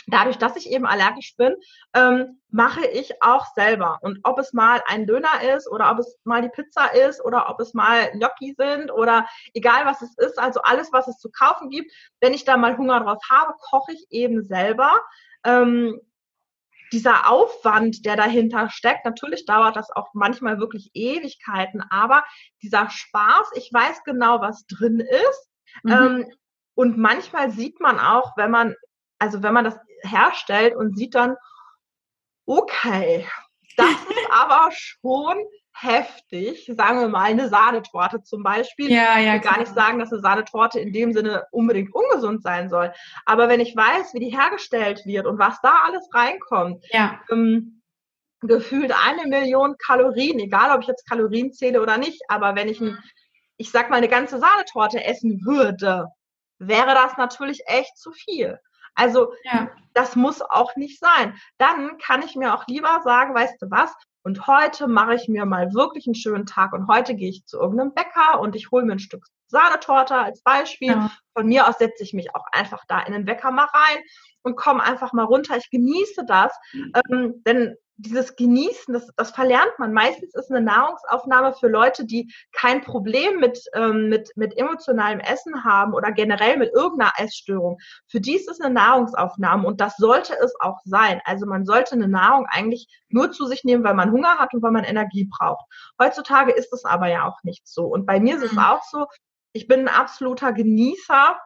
[0.10, 1.56] dadurch, dass ich eben allergisch bin,
[1.94, 4.00] ähm, mache ich auch selber.
[4.02, 7.50] Und ob es mal ein Döner ist oder ob es mal die Pizza ist oder
[7.50, 11.30] ob es mal Gnocchi sind oder egal was es ist, also alles, was es zu
[11.32, 11.92] kaufen gibt,
[12.22, 14.92] wenn ich da mal Hunger drauf habe, koche ich eben selber.
[15.44, 16.00] Ähm,
[16.92, 22.24] dieser Aufwand, der dahinter steckt, natürlich dauert das auch manchmal wirklich Ewigkeiten, aber
[22.62, 25.50] dieser Spaß, ich weiß genau, was drin ist.
[25.84, 25.92] Mhm.
[25.92, 26.34] Ähm,
[26.76, 28.76] und manchmal sieht man auch, wenn man,
[29.20, 31.36] also wenn man das herstellt und sieht dann,
[32.46, 33.28] okay,
[33.78, 35.38] das ist aber schon
[35.82, 38.92] heftig, sagen wir mal eine Sahnetorte zum Beispiel.
[38.92, 42.44] Ja, ja, ich will gar nicht sagen, dass eine Sahnetorte in dem Sinne unbedingt ungesund
[42.44, 42.92] sein soll.
[43.26, 47.20] Aber wenn ich weiß, wie die hergestellt wird und was da alles reinkommt, ja.
[47.32, 47.82] ähm,
[48.42, 52.80] gefühlt eine Million Kalorien, egal ob ich jetzt Kalorien zähle oder nicht, aber wenn ich,
[52.82, 52.98] ein,
[53.58, 56.08] ich sag mal, eine ganze Sahnetorte essen würde,
[56.58, 58.60] wäre das natürlich echt zu viel.
[58.96, 59.70] Also ja.
[59.94, 61.36] das muss auch nicht sein.
[61.58, 65.46] Dann kann ich mir auch lieber sagen, weißt du was, und heute mache ich mir
[65.46, 68.86] mal wirklich einen schönen Tag und heute gehe ich zu irgendeinem Bäcker und ich hole
[68.86, 70.90] mir ein Stück Sahnetorte als Beispiel.
[70.90, 71.12] Ja.
[71.34, 74.04] Von mir aus setze ich mich auch einfach da in den Bäcker mal rein
[74.44, 75.58] und komme einfach mal runter.
[75.58, 76.94] Ich genieße das, mhm.
[77.10, 79.92] ähm, denn dieses Genießen, das, das verlernt man.
[79.92, 85.66] Meistens ist eine Nahrungsaufnahme für Leute, die kein Problem mit, ähm, mit, mit emotionalem Essen
[85.66, 87.78] haben oder generell mit irgendeiner Essstörung.
[88.08, 91.22] Für die ist es eine Nahrungsaufnahme und das sollte es auch sein.
[91.26, 94.64] Also man sollte eine Nahrung eigentlich nur zu sich nehmen, weil man Hunger hat und
[94.64, 95.66] weil man Energie braucht.
[96.02, 97.84] Heutzutage ist es aber ja auch nicht so.
[97.86, 98.60] Und bei mir ist es mhm.
[98.60, 99.08] auch so,
[99.52, 101.38] ich bin ein absoluter Genießer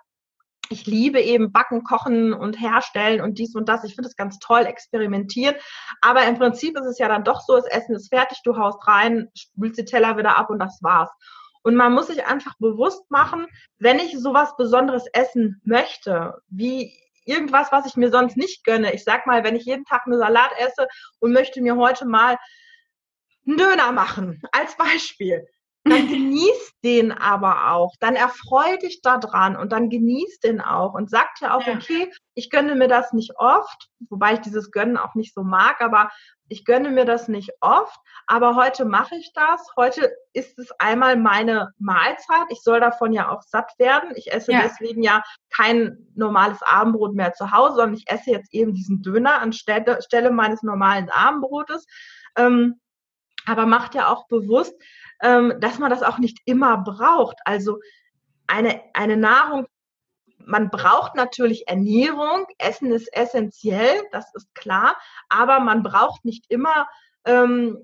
[0.70, 3.84] ich liebe eben Backen, Kochen und Herstellen und dies und das.
[3.84, 5.56] Ich finde es ganz toll, experimentieren.
[6.02, 8.86] Aber im Prinzip ist es ja dann doch so, das Essen ist fertig, du haust
[8.88, 11.12] rein, spülst die Teller wieder ab und das war's.
[11.64, 13.48] Und man muss sich einfach bewusst machen,
[13.78, 16.94] wenn ich sowas Besonderes essen möchte, wie
[17.26, 18.94] irgendwas, was ich mir sonst nicht gönne.
[18.94, 20.88] Ich sag mal, wenn ich jeden Tag eine Salat esse
[21.20, 22.38] und möchte mir heute mal
[23.48, 25.48] einen Döner machen, als Beispiel
[25.84, 31.10] dann genießt den aber auch, dann erfreu dich daran und dann genießt den auch und
[31.10, 31.74] sagt ja auch, ja.
[31.76, 35.82] okay, ich gönne mir das nicht oft, wobei ich dieses Gönnen auch nicht so mag,
[35.82, 36.10] aber
[36.48, 39.66] ich gönne mir das nicht oft, aber heute mache ich das.
[39.76, 42.46] Heute ist es einmal meine Mahlzeit.
[42.50, 44.12] Ich soll davon ja auch satt werden.
[44.16, 44.62] Ich esse ja.
[44.62, 49.42] deswegen ja kein normales Abendbrot mehr zu Hause, sondern ich esse jetzt eben diesen Döner
[49.42, 51.86] anstelle Stelle meines normalen Abendbrotes.
[52.38, 52.80] Ähm,
[53.46, 54.74] aber macht ja auch bewusst,
[55.24, 57.38] ähm, dass man das auch nicht immer braucht.
[57.46, 57.80] Also
[58.46, 59.66] eine, eine Nahrung,
[60.38, 64.98] man braucht natürlich Ernährung, Essen ist essentiell, das ist klar,
[65.30, 66.88] aber man braucht nicht immer
[67.26, 67.78] ähm,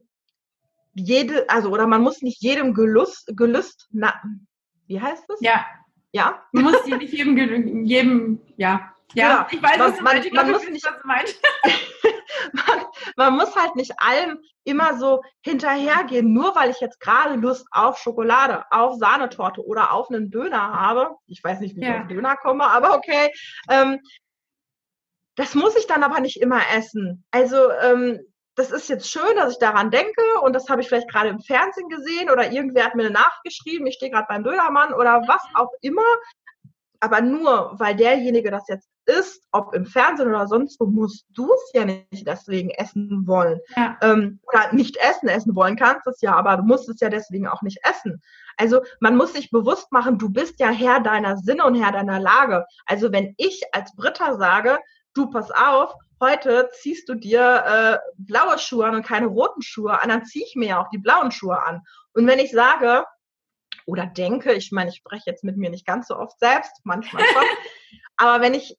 [0.94, 4.14] jede, also oder man muss nicht jedem Gelust, Gelüst, na,
[4.88, 5.40] wie heißt das?
[5.42, 5.66] Ja.
[6.12, 6.44] Ja.
[6.52, 8.94] Man muss nicht jedem, jedem, ja.
[9.14, 9.48] Ja, genau.
[9.52, 11.42] ich weiß, was man, man, man muss nicht, was du meinst.
[12.54, 12.86] man,
[13.16, 17.98] man, muss halt nicht allem immer so hinterhergehen, nur weil ich jetzt gerade Lust auf
[17.98, 21.16] Schokolade, auf Sahnetorte oder auf einen Döner habe.
[21.26, 21.96] Ich weiß nicht, wie ja.
[21.96, 23.34] ich auf Döner komme, aber okay.
[23.70, 24.00] Ähm,
[25.36, 27.24] das muss ich dann aber nicht immer essen.
[27.32, 28.20] Also ähm,
[28.56, 31.40] das ist jetzt schön, dass ich daran denke und das habe ich vielleicht gerade im
[31.40, 35.24] Fernsehen gesehen oder irgendwer hat mir eine Nachricht geschrieben, ich stehe gerade beim Dönermann oder
[35.28, 36.04] was auch immer.
[37.00, 41.52] Aber nur weil derjenige das jetzt isst, ob im Fernsehen oder sonst wo, musst du
[41.54, 43.60] es ja nicht deswegen essen wollen.
[43.76, 43.98] Ja.
[44.02, 47.48] Ähm, oder nicht essen, essen wollen kannst es ja, aber du musst es ja deswegen
[47.48, 48.22] auch nicht essen.
[48.58, 52.20] Also man muss sich bewusst machen, du bist ja Herr deiner Sinne und Herr deiner
[52.20, 52.66] Lage.
[52.86, 54.78] Also wenn ich als Britta sage,
[55.14, 60.02] du pass auf, heute ziehst du dir äh, blaue Schuhe an und keine roten Schuhe
[60.02, 61.82] an, dann ziehe ich mir ja auch die blauen Schuhe an.
[62.14, 63.06] Und wenn ich sage,
[63.90, 67.24] oder denke, ich meine, ich spreche jetzt mit mir nicht ganz so oft selbst, manchmal
[67.26, 67.44] schon,
[68.18, 68.78] aber wenn ich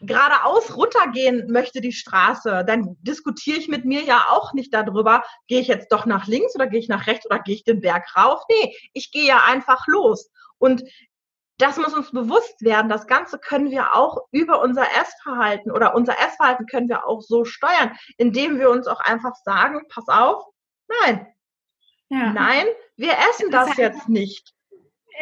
[0.00, 5.60] geradeaus runtergehen möchte die Straße, dann diskutiere ich mit mir ja auch nicht darüber, gehe
[5.60, 8.04] ich jetzt doch nach links oder gehe ich nach rechts oder gehe ich den Berg
[8.16, 8.42] rauf?
[8.50, 10.30] Nee, ich gehe ja einfach los.
[10.58, 10.82] Und
[11.58, 12.88] das muss uns bewusst werden.
[12.88, 17.44] Das Ganze können wir auch über unser Essverhalten oder unser Essverhalten können wir auch so
[17.44, 20.44] steuern, indem wir uns auch einfach sagen, pass auf,
[20.88, 21.26] nein,
[22.12, 22.32] ja.
[22.32, 24.52] nein, wir essen das jetzt nicht.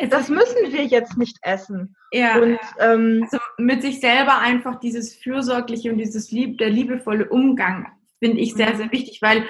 [0.09, 1.95] Das müssen wir jetzt nicht essen.
[2.13, 2.39] Ja.
[2.39, 7.87] Und, ähm, also mit sich selber einfach dieses fürsorgliche und dieses lieb, der liebevolle Umgang
[8.19, 8.77] finde ich sehr, mhm.
[8.77, 9.45] sehr wichtig, weil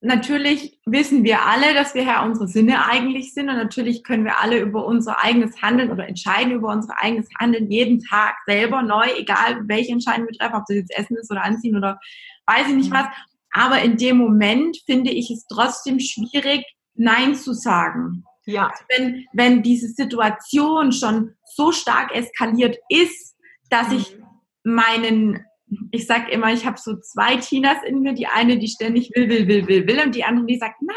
[0.00, 4.40] natürlich wissen wir alle, dass wir Herr unsere Sinne eigentlich sind und natürlich können wir
[4.40, 9.06] alle über unser eigenes Handeln oder entscheiden über unser eigenes Handeln jeden Tag selber neu,
[9.16, 11.98] egal welche Entscheidung wir treffen, ob das jetzt Essen ist oder Anziehen oder
[12.46, 12.96] weiß ich nicht mhm.
[12.96, 13.06] was.
[13.52, 16.62] Aber in dem Moment finde ich es trotzdem schwierig,
[16.96, 18.24] Nein zu sagen.
[18.44, 18.68] Ja.
[18.68, 23.36] Also wenn, wenn diese Situation schon so stark eskaliert ist,
[23.70, 23.96] dass mhm.
[23.96, 24.16] ich
[24.62, 25.46] meinen
[25.90, 29.28] ich sag immer, ich habe so zwei Tinas in mir, die eine, die ständig will,
[29.28, 30.96] will, will, will, will und die andere, die sagt, nein,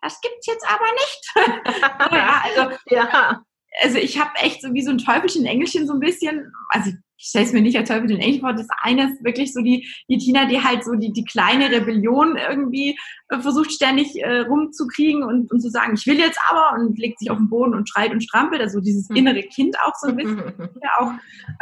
[0.00, 1.52] das gibt's jetzt aber nicht.
[2.12, 3.42] ja, also, ja.
[3.82, 6.96] also ich habe echt so wie so ein Teufelchen, Engelchen so ein bisschen, also ich
[7.18, 8.52] stelle es mir nicht als Teufel den Engelchen vor.
[8.52, 12.36] Das eine ist wirklich so die, die Tina, die halt so die, die kleine Rebellion
[12.36, 12.98] irgendwie
[13.28, 17.18] äh, versucht ständig äh, rumzukriegen und, und zu sagen, ich will jetzt aber und legt
[17.18, 18.60] sich auf den Boden und schreit und strampelt.
[18.60, 19.16] Also dieses hm.
[19.16, 20.38] innere Kind auch so ein bisschen,
[20.82, 21.12] ja auch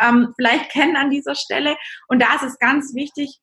[0.02, 1.76] ähm, vielleicht kennen an dieser Stelle.
[2.08, 3.40] Und da ist es ganz wichtig,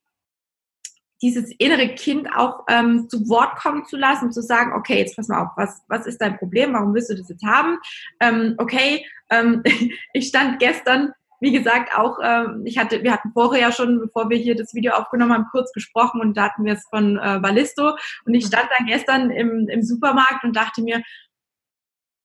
[1.21, 5.27] dieses innere Kind auch ähm, zu Wort kommen zu lassen zu sagen, okay, jetzt pass
[5.27, 6.73] mal auf, was, was ist dein Problem?
[6.73, 7.77] Warum willst du das jetzt haben?
[8.19, 9.61] Ähm, okay, ähm,
[10.13, 14.29] ich stand gestern wie gesagt, auch, ähm, ich hatte, wir hatten vorher ja schon, bevor
[14.29, 17.39] wir hier das Video aufgenommen haben, kurz gesprochen und da hatten wir es von äh,
[17.41, 21.01] Ballisto und ich stand dann gestern im, im Supermarkt und dachte mir,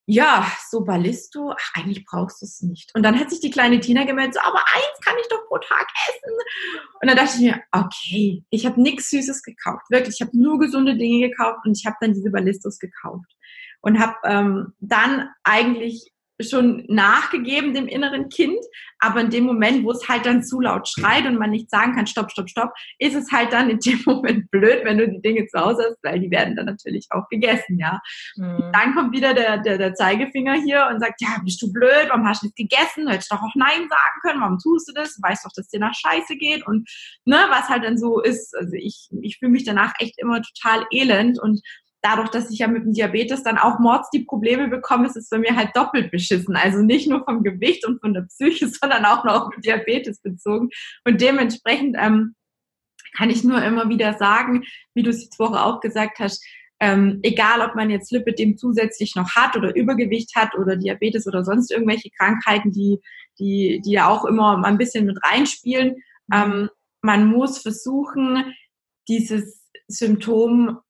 [0.08, 2.94] ja, so Ballisto, ach, eigentlich brauchst du es nicht.
[2.94, 5.58] Und dann hat sich die kleine Tina gemeldet, so, aber eins kann ich doch pro
[5.58, 6.36] Tag essen.
[7.00, 10.60] Und dann dachte ich mir, okay, ich habe nichts Süßes gekauft, wirklich, ich habe nur
[10.60, 13.32] gesunde Dinge gekauft und ich habe dann diese Ballistos gekauft
[13.80, 18.58] und habe ähm, dann eigentlich schon nachgegeben dem inneren Kind,
[18.98, 21.94] aber in dem Moment, wo es halt dann zu laut schreit und man nicht sagen
[21.94, 25.20] kann, stopp, stopp, stopp, ist es halt dann in dem Moment blöd, wenn du die
[25.20, 28.00] Dinge zu Hause hast, weil die werden dann natürlich auch gegessen, ja.
[28.36, 28.70] Mhm.
[28.72, 32.26] Dann kommt wieder der, der, der Zeigefinger hier und sagt, ja, bist du blöd, warum
[32.26, 33.06] hast du nicht gegessen?
[33.06, 35.14] Du hättest doch auch Nein sagen können, warum tust du das?
[35.14, 36.88] Du weißt doch, dass dir nach Scheiße geht und
[37.24, 40.86] ne, was halt dann so ist, also ich, ich fühle mich danach echt immer total
[40.90, 41.60] elend und
[42.06, 45.28] dadurch, dass ich ja mit dem Diabetes dann auch mords die Probleme bekomme, ist es
[45.28, 46.54] bei mir halt doppelt beschissen.
[46.54, 50.68] Also nicht nur vom Gewicht und von der Psyche, sondern auch noch auf Diabetes bezogen.
[51.04, 52.34] Und dementsprechend ähm,
[53.16, 56.44] kann ich nur immer wieder sagen, wie du es jetzt vorher auch gesagt hast,
[56.78, 61.42] ähm, egal ob man jetzt Lipidem zusätzlich noch hat oder Übergewicht hat oder Diabetes oder
[61.42, 63.00] sonst irgendwelche Krankheiten, die,
[63.38, 65.96] die, die ja auch immer mal ein bisschen mit reinspielen,
[66.32, 66.68] ähm,
[67.02, 68.52] man muss versuchen,
[69.08, 70.80] dieses Symptom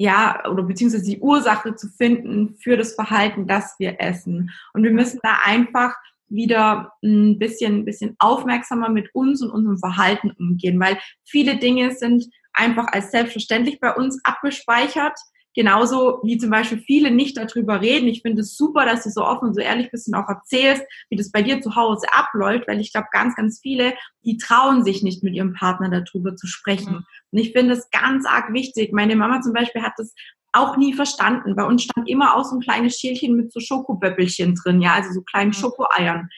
[0.00, 4.50] ja, oder beziehungsweise die Ursache zu finden für das Verhalten, das wir essen.
[4.72, 5.94] Und wir müssen da einfach
[6.28, 11.94] wieder ein bisschen, ein bisschen aufmerksamer mit uns und unserem Verhalten umgehen, weil viele Dinge
[11.94, 12.24] sind
[12.54, 15.18] einfach als selbstverständlich bei uns abgespeichert.
[15.54, 18.06] Genauso wie zum Beispiel viele nicht darüber reden.
[18.06, 20.84] Ich finde es super, dass du so offen und so ehrlich bist und auch erzählst,
[21.08, 23.94] wie das bei dir zu Hause abläuft, weil ich glaube, ganz, ganz viele,
[24.24, 27.04] die trauen sich nicht mit ihrem Partner darüber zu sprechen.
[27.32, 28.92] Und ich finde es ganz arg wichtig.
[28.92, 30.14] Meine Mama zum Beispiel hat das
[30.52, 31.56] auch nie verstanden.
[31.56, 35.12] Bei uns stand immer auch so ein kleines Schälchen mit so Schokoböppelchen drin, ja, also
[35.12, 36.28] so kleinen Schokoeiern.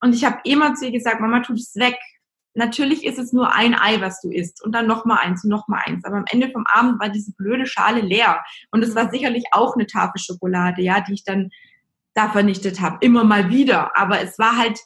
[0.00, 1.98] Und ich habe immer zu ihr gesagt, Mama, tu es weg
[2.54, 5.50] natürlich ist es nur ein Ei, was du isst und dann noch mal eins und
[5.50, 6.04] noch mal eins.
[6.04, 9.10] Aber am Ende vom Abend war diese blöde Schale leer und es war mhm.
[9.10, 11.50] sicherlich auch eine Tafel Schokolade, ja, die ich dann
[12.14, 13.96] da vernichtet habe, immer mal wieder.
[13.96, 14.78] Aber es war halt,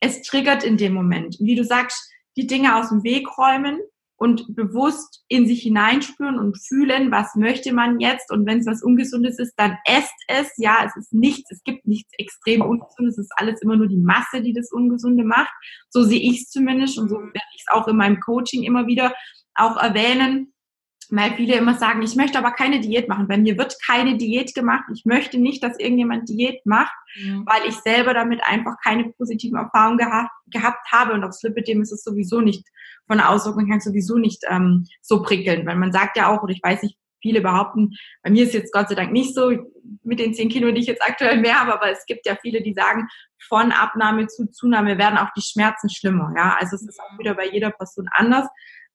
[0.00, 1.36] es triggert in dem Moment.
[1.40, 3.80] Wie du sagst, die Dinge aus dem Weg räumen,
[4.16, 8.82] und bewusst in sich hineinspüren und fühlen, was möchte man jetzt und wenn es was
[8.82, 10.50] Ungesundes ist, dann esst es.
[10.56, 13.98] Ja, es ist nichts, es gibt nichts extrem Ungesundes, es ist alles immer nur die
[13.98, 15.52] Masse, die das Ungesunde macht.
[15.90, 18.86] So sehe ich es zumindest und so werde ich es auch in meinem Coaching immer
[18.86, 19.14] wieder
[19.54, 20.52] auch erwähnen
[21.10, 23.28] weil viele immer sagen, ich möchte aber keine Diät machen.
[23.28, 24.84] Bei mir wird keine Diät gemacht.
[24.94, 27.46] Ich möchte nicht, dass irgendjemand Diät macht, mhm.
[27.46, 31.12] weil ich selber damit einfach keine positiven Erfahrungen gehabt, gehabt habe.
[31.12, 32.66] Und aufs Lipidem ist es sowieso nicht
[33.06, 35.66] von der Auswirkung her sowieso nicht ähm, so prickelnd.
[35.66, 37.92] Weil man sagt ja auch, oder ich weiß nicht, viele behaupten,
[38.22, 39.50] bei mir ist jetzt Gott sei Dank nicht so
[40.02, 42.62] mit den 10 Kilo, die ich jetzt aktuell mehr habe, aber es gibt ja viele,
[42.62, 43.08] die sagen,
[43.48, 46.32] von Abnahme zu Zunahme werden auch die Schmerzen schlimmer.
[46.36, 48.46] Ja, also es ist auch wieder bei jeder Person anders.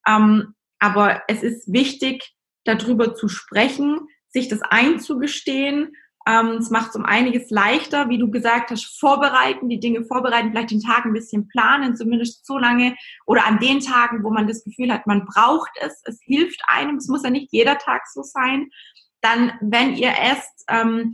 [0.08, 2.34] Ähm, aber es ist wichtig,
[2.66, 5.94] darüber zu sprechen, sich das einzugestehen.
[6.28, 10.50] Ähm, es macht es um einiges leichter, wie du gesagt hast, vorbereiten, die Dinge vorbereiten,
[10.52, 12.96] vielleicht den Tag ein bisschen planen, zumindest so lange
[13.28, 16.98] oder an den Tagen, wo man das Gefühl hat, man braucht es, es hilft einem,
[16.98, 18.70] es muss ja nicht jeder Tag so sein.
[19.22, 21.14] Dann, wenn ihr esst, ähm,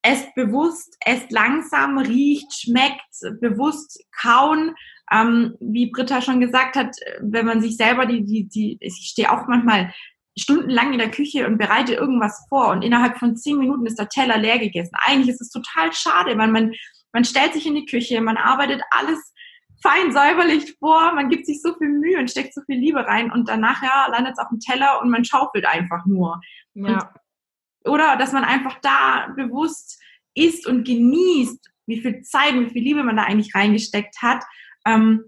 [0.00, 4.74] esst bewusst, esst langsam, riecht, schmeckt, bewusst kauen,
[5.14, 9.30] ähm, wie Britta schon gesagt hat, wenn man sich selber die, die, die, ich stehe
[9.30, 9.94] auch manchmal
[10.36, 14.08] stundenlang in der Küche und bereite irgendwas vor und innerhalb von zehn Minuten ist der
[14.08, 14.96] Teller leer gegessen.
[15.04, 16.72] Eigentlich ist es total schade, weil man,
[17.12, 19.32] man stellt sich in die Küche, man arbeitet alles
[19.80, 23.30] fein säuberlich vor, man gibt sich so viel Mühe und steckt so viel Liebe rein
[23.30, 26.40] und danach ja, landet es auf dem Teller und man schaufelt einfach nur.
[26.74, 27.12] Ja.
[27.84, 30.00] Und, oder dass man einfach da bewusst
[30.34, 34.42] isst und genießt, wie viel Zeit, wie viel Liebe man da eigentlich reingesteckt hat.
[34.84, 35.24] Ähm,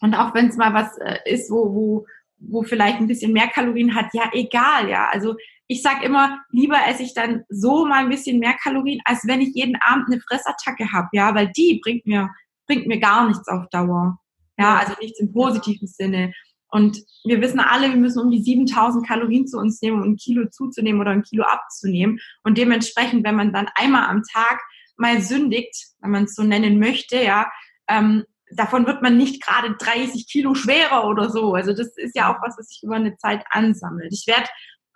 [0.00, 2.06] und auch wenn es mal was äh, ist, wo, wo,
[2.38, 5.08] wo vielleicht ein bisschen mehr Kalorien hat, ja, egal, ja.
[5.10, 9.26] Also ich sage immer, lieber esse ich dann so mal ein bisschen mehr Kalorien, als
[9.26, 12.30] wenn ich jeden Abend eine Fressattacke habe, ja, weil die bringt mir,
[12.66, 14.18] bringt mir gar nichts auf Dauer.
[14.58, 16.32] Ja, also nichts im positiven Sinne.
[16.70, 20.16] Und wir wissen alle, wir müssen um die 7000 Kalorien zu uns nehmen, um ein
[20.16, 22.20] Kilo zuzunehmen oder ein Kilo abzunehmen.
[22.42, 24.60] Und dementsprechend, wenn man dann einmal am Tag
[24.96, 27.50] mal sündigt, wenn man es so nennen möchte, ja,
[27.88, 31.54] ähm, davon wird man nicht gerade 30 Kilo schwerer oder so.
[31.54, 34.12] Also das ist ja auch was, was sich über eine Zeit ansammelt.
[34.12, 34.48] Ich werde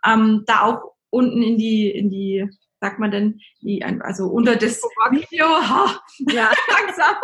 [0.05, 2.49] ähm, da auch unten in die, in die,
[2.81, 6.01] sagt man denn, die, also unter das Video, ha,
[6.31, 6.51] ja.
[6.69, 7.15] langsam,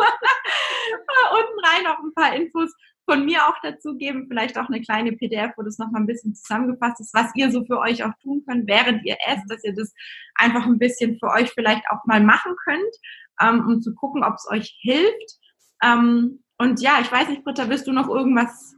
[1.33, 2.73] unten rein noch ein paar Infos
[3.11, 6.35] von mir auch dazu geben, vielleicht auch eine kleine PDF, wo das nochmal ein bisschen
[6.35, 9.75] zusammengefasst ist, was ihr so für euch auch tun könnt, während ihr esst, dass ihr
[9.75, 9.93] das
[10.37, 12.95] einfach ein bisschen für euch vielleicht auch mal machen könnt,
[13.41, 15.41] ähm, um zu gucken, ob es euch hilft.
[15.83, 18.75] Ähm, und ja, ich weiß nicht, Britta, willst du noch irgendwas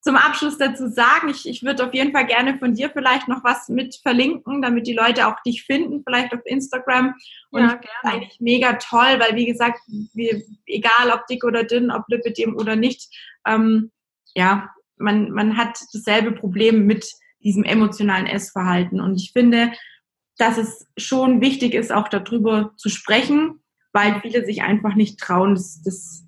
[0.00, 1.28] zum Abschluss dazu sagen?
[1.28, 4.86] Ich, ich würde auf jeden Fall gerne von dir vielleicht noch was mit verlinken, damit
[4.86, 7.14] die Leute auch dich finden, vielleicht auf Instagram.
[7.50, 7.84] Und ja, gerne.
[8.04, 9.80] eigentlich mega toll, weil wie gesagt,
[10.14, 13.14] wir, egal ob dick oder dünn, ob Lipidem oder nicht,
[13.46, 13.90] ähm,
[14.34, 17.12] ja, man, man hat dasselbe Problem mit
[17.42, 19.00] diesem emotionalen Essverhalten.
[19.00, 19.72] Und ich finde,
[20.36, 23.60] dass es schon wichtig ist, auch darüber zu sprechen,
[23.92, 26.24] weil viele sich einfach nicht trauen, das, das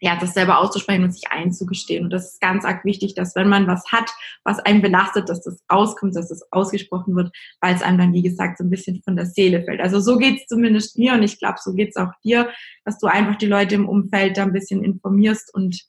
[0.00, 2.04] ja, das selber auszusprechen und sich einzugestehen.
[2.04, 4.10] Und das ist ganz arg wichtig, dass wenn man was hat,
[4.44, 7.30] was einen belastet, dass das auskommt, dass das ausgesprochen wird,
[7.60, 9.80] weil es einem dann, wie gesagt, so ein bisschen von der Seele fällt.
[9.80, 12.50] Also so geht's zumindest mir und ich glaube, so geht's auch dir,
[12.84, 15.82] dass du einfach die Leute im Umfeld da ein bisschen informierst und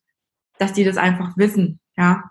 [0.59, 1.79] dass die das einfach wissen.
[1.95, 2.23] Ja,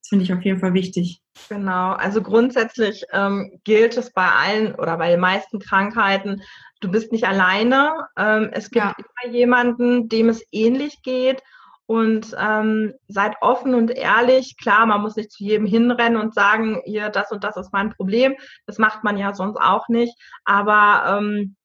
[0.00, 1.20] das finde ich auf jeden Fall wichtig.
[1.48, 6.42] Genau, also grundsätzlich ähm, gilt es bei allen oder bei den meisten Krankheiten,
[6.84, 8.08] du bist nicht alleine.
[8.16, 8.94] Ähm, es gibt ja.
[8.96, 11.42] immer jemanden, dem es ähnlich geht.
[11.86, 14.56] Und ähm, seid offen und ehrlich.
[14.56, 17.90] Klar, man muss nicht zu jedem hinrennen und sagen, hier, das und das ist mein
[17.90, 18.36] Problem.
[18.66, 20.14] Das macht man ja sonst auch nicht.
[20.44, 21.56] Aber ähm,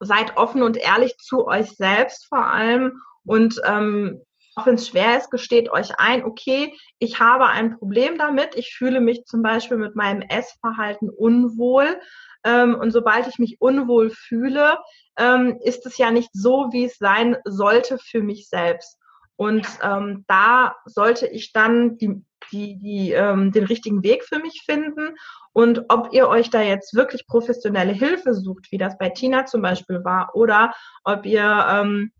[0.00, 3.00] seid offen und ehrlich zu euch selbst vor allem.
[3.24, 4.22] Und ähm,
[4.56, 8.56] auch wenn es schwer ist, gesteht euch ein, okay, ich habe ein Problem damit.
[8.56, 12.00] Ich fühle mich zum Beispiel mit meinem Essverhalten unwohl.
[12.42, 14.78] Ähm, und sobald ich mich unwohl fühle,
[15.18, 18.98] ähm, ist es ja nicht so, wie es sein sollte für mich selbst.
[19.36, 24.62] Und ähm, da sollte ich dann die, die, die, ähm, den richtigen Weg für mich
[24.64, 25.16] finden.
[25.52, 29.60] Und ob ihr euch da jetzt wirklich professionelle Hilfe sucht, wie das bei Tina zum
[29.60, 32.12] Beispiel war, oder ob ihr, ähm,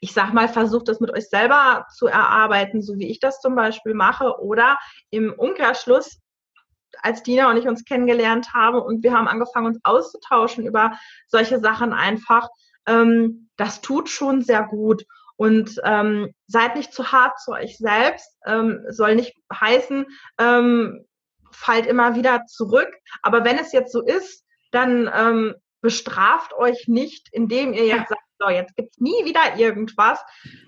[0.00, 3.54] ich sag mal, versucht, das mit euch selber zu erarbeiten, so wie ich das zum
[3.54, 4.78] Beispiel mache, oder
[5.10, 6.20] im Umkehrschluss
[7.02, 11.60] als Dina und ich uns kennengelernt haben und wir haben angefangen, uns auszutauschen über solche
[11.60, 12.48] Sachen einfach.
[12.86, 15.04] Ähm, das tut schon sehr gut.
[15.36, 18.36] Und ähm, seid nicht zu hart zu euch selbst.
[18.44, 20.04] Ähm, soll nicht heißen,
[20.38, 21.06] ähm,
[21.50, 22.90] fallt immer wieder zurück.
[23.22, 28.20] Aber wenn es jetzt so ist, dann ähm, bestraft euch nicht, indem ihr jetzt sagt,
[28.40, 30.24] so, jetzt gibt's nie wieder irgendwas,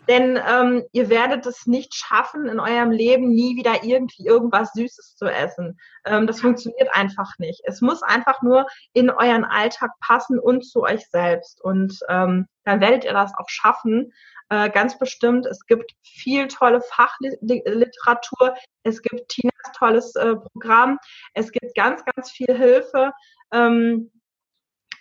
[0.09, 5.17] denn ähm, ihr werdet es nicht schaffen, in eurem Leben nie wieder irgendwie irgendwas Süßes
[5.17, 5.79] zu essen.
[6.05, 7.63] Ähm, das funktioniert einfach nicht.
[7.65, 11.63] Es muss einfach nur in euren Alltag passen und zu euch selbst.
[11.63, 14.13] Und ähm, dann werdet ihr das auch schaffen.
[14.51, 15.47] Äh, ganz bestimmt.
[15.47, 18.55] Es gibt viel tolle Fachliteratur.
[18.83, 20.99] Es gibt Tinas tolles äh, Programm.
[21.33, 23.13] Es gibt ganz, ganz viel Hilfe.
[23.53, 24.11] Ähm,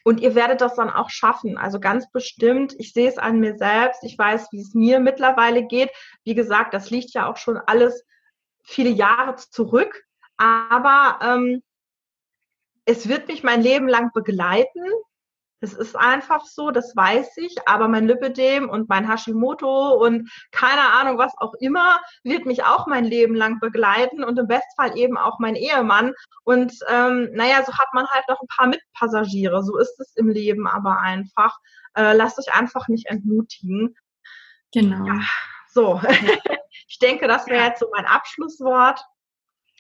[0.04, 1.58] und ihr werdet das dann auch schaffen.
[1.58, 2.74] Also ganz bestimmt.
[2.78, 4.04] Ich sehe es an mir selbst.
[4.04, 5.92] Ich weiß, wie es mir mittlerweile geht.
[6.24, 8.04] Wie gesagt, das liegt ja auch schon alles
[8.64, 10.04] viele Jahre zurück.
[10.38, 11.64] Aber ähm,
[12.86, 14.84] es wird mich mein Leben lang begleiten.
[15.64, 20.92] Es ist einfach so, das weiß ich, aber mein Lipidem und mein Hashimoto und keine
[20.94, 25.18] Ahnung, was auch immer, wird mich auch mein Leben lang begleiten und im Bestfall eben
[25.18, 26.14] auch mein Ehemann.
[26.44, 29.64] Und ähm, naja, so hat man halt noch ein paar Mitpassagiere.
[29.64, 31.60] So ist es im Leben aber einfach.
[31.94, 33.96] Äh, lasst euch einfach nicht entmutigen.
[34.74, 35.06] Genau.
[35.06, 35.20] Ja,
[35.70, 36.02] so,
[36.88, 39.06] ich denke, das wäre jetzt so mein Abschlusswort.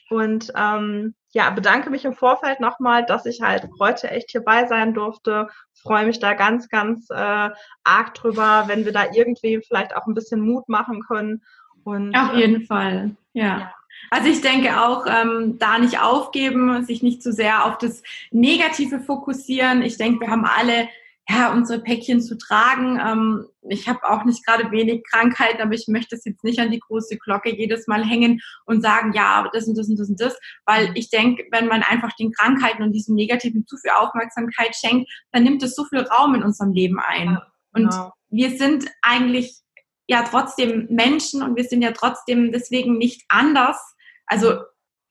[0.09, 4.93] Und ähm, ja, bedanke mich im Vorfeld nochmal, dass ich halt heute echt hierbei sein
[4.93, 5.47] durfte.
[5.73, 7.49] Freue mich da ganz, ganz äh,
[7.83, 11.41] arg drüber, wenn wir da irgendwie vielleicht auch ein bisschen Mut machen können.
[11.83, 13.45] Und, Auf jeden ähm, Fall, ja.
[13.45, 13.73] ja.
[14.09, 18.99] Also ich denke auch, ähm, da nicht aufgeben, sich nicht zu sehr auf das Negative
[18.99, 19.81] fokussieren.
[19.81, 20.89] Ich denke, wir haben alle
[21.29, 22.99] ja, unsere Päckchen zu tragen.
[22.99, 26.71] Ähm, ich habe auch nicht gerade wenig Krankheiten, aber ich möchte es jetzt nicht an
[26.71, 30.19] die große Glocke jedes Mal hängen und sagen, ja, das und das und das und
[30.19, 34.75] das, weil ich denke, wenn man einfach den Krankheiten und diesem Negativen zu viel Aufmerksamkeit
[34.75, 37.37] schenkt, dann nimmt es so viel Raum in unserem Leben ein.
[37.73, 38.13] Und genau.
[38.29, 39.61] wir sind eigentlich
[40.07, 43.77] ja trotzdem Menschen und wir sind ja trotzdem deswegen nicht anders.
[44.25, 44.61] Also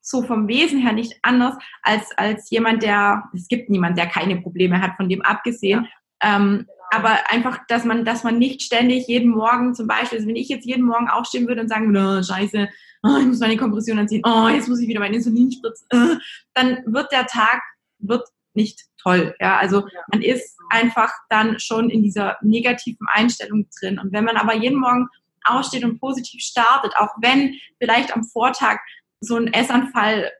[0.02, 4.40] so vom Wesen her nicht anders als, als jemand, der, es gibt niemand, der keine
[4.40, 5.84] Probleme hat, von dem abgesehen.
[5.84, 5.90] Ja.
[6.22, 10.36] Ähm, aber einfach, dass man, dass man nicht ständig jeden Morgen zum Beispiel, also wenn
[10.36, 12.68] ich jetzt jeden Morgen aufstehen würde und sagen würde, oh, scheiße,
[13.04, 16.16] oh, ich muss meine Kompression anziehen, oh, jetzt muss ich wieder mein Insulin spritzen, äh,
[16.54, 17.62] dann wird der Tag,
[17.98, 19.34] wird nicht toll.
[19.40, 23.98] Ja, also man ist einfach dann schon in dieser negativen Einstellung drin.
[23.98, 25.08] Und wenn man aber jeden Morgen
[25.44, 28.78] aufsteht und positiv startet, auch wenn vielleicht am Vortag
[29.20, 30.30] so ein Essanfall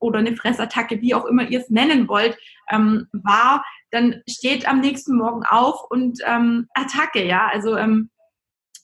[0.00, 2.36] oder eine Fressattacke, wie auch immer ihr es nennen wollt,
[2.70, 7.48] ähm, war, dann steht am nächsten Morgen auf und ähm, Attacke, ja.
[7.52, 8.10] Also ähm,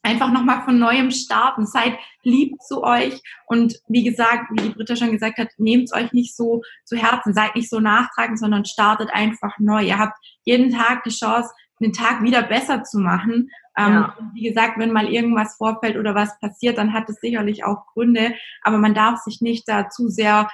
[0.06, 1.66] einfach nochmal von neuem starten.
[1.66, 6.12] Seid lieb zu euch und wie gesagt, wie die Britta schon gesagt hat, nehmt euch
[6.12, 9.82] nicht so zu Herzen, seid nicht so nachtragend, sondern startet einfach neu.
[9.82, 11.50] Ihr habt jeden Tag die Chance,
[11.80, 13.50] den Tag wieder besser zu machen.
[13.78, 14.16] Ähm, ja.
[14.32, 18.32] wie gesagt, wenn mal irgendwas vorfällt oder was passiert, dann hat es sicherlich auch Gründe,
[18.62, 20.48] aber man darf sich nicht da zu sehr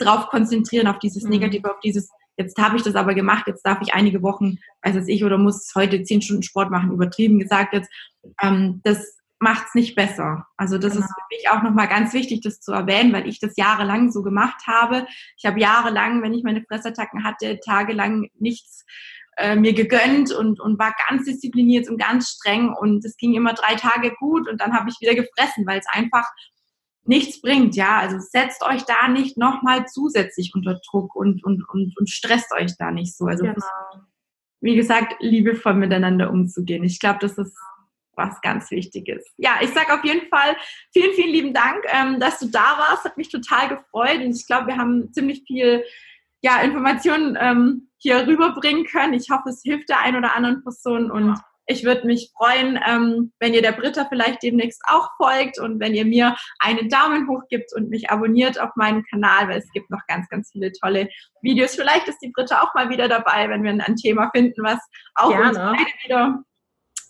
[0.00, 1.30] drauf konzentrieren, auf dieses mhm.
[1.30, 4.96] Negative, auf dieses, jetzt habe ich das aber gemacht, jetzt darf ich einige Wochen, weiß
[4.96, 7.90] es ich, oder muss heute zehn Stunden Sport machen, übertrieben gesagt jetzt,
[8.42, 10.46] ähm, das macht es nicht besser.
[10.56, 11.04] Also das genau.
[11.04, 14.22] ist für mich auch nochmal ganz wichtig, das zu erwähnen, weil ich das jahrelang so
[14.22, 15.06] gemacht habe.
[15.38, 18.84] Ich habe jahrelang, wenn ich meine Fressattacken hatte, tagelang nichts
[19.38, 23.54] äh, mir gegönnt und, und war ganz diszipliniert und ganz streng und es ging immer
[23.54, 26.26] drei Tage gut und dann habe ich wieder gefressen, weil es einfach
[27.10, 27.98] nichts bringt, ja.
[27.98, 32.76] Also setzt euch da nicht nochmal zusätzlich unter Druck und, und, und, und stresst euch
[32.78, 33.26] da nicht so.
[33.26, 33.56] Also genau.
[34.60, 36.84] wie gesagt, liebevoll miteinander umzugehen.
[36.84, 37.56] Ich glaube, das ist
[38.14, 39.24] was ganz Wichtiges.
[39.38, 40.56] Ja, ich sage auf jeden Fall
[40.92, 43.04] vielen, vielen lieben Dank, ähm, dass du da warst.
[43.04, 45.82] Hat mich total gefreut und ich glaube, wir haben ziemlich viel
[46.42, 49.14] ja, Informationen ähm, hier rüberbringen können.
[49.14, 51.44] Ich hoffe, es hilft der einen oder anderen Person und ja.
[51.70, 55.94] Ich würde mich freuen, ähm, wenn ihr der Britta vielleicht demnächst auch folgt und wenn
[55.94, 59.88] ihr mir einen Daumen hoch gibt und mich abonniert auf meinem Kanal, weil es gibt
[59.88, 61.08] noch ganz, ganz viele tolle
[61.42, 61.76] Videos.
[61.76, 64.80] Vielleicht ist die Britta auch mal wieder dabei, wenn wir ein Thema finden, was
[65.14, 65.48] auch Gerne.
[65.48, 66.38] uns beide wieder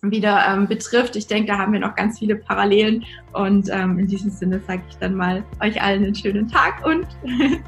[0.03, 1.15] wieder ähm, betrifft.
[1.17, 3.05] Ich denke, da haben wir noch ganz viele Parallelen.
[3.35, 7.07] Und ähm, in diesem Sinne sage ich dann mal euch allen einen schönen Tag und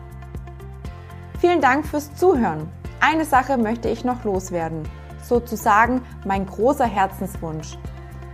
[1.40, 2.70] Vielen Dank fürs Zuhören.
[3.00, 4.84] Eine Sache möchte ich noch loswerden,
[5.22, 7.78] sozusagen mein großer Herzenswunsch.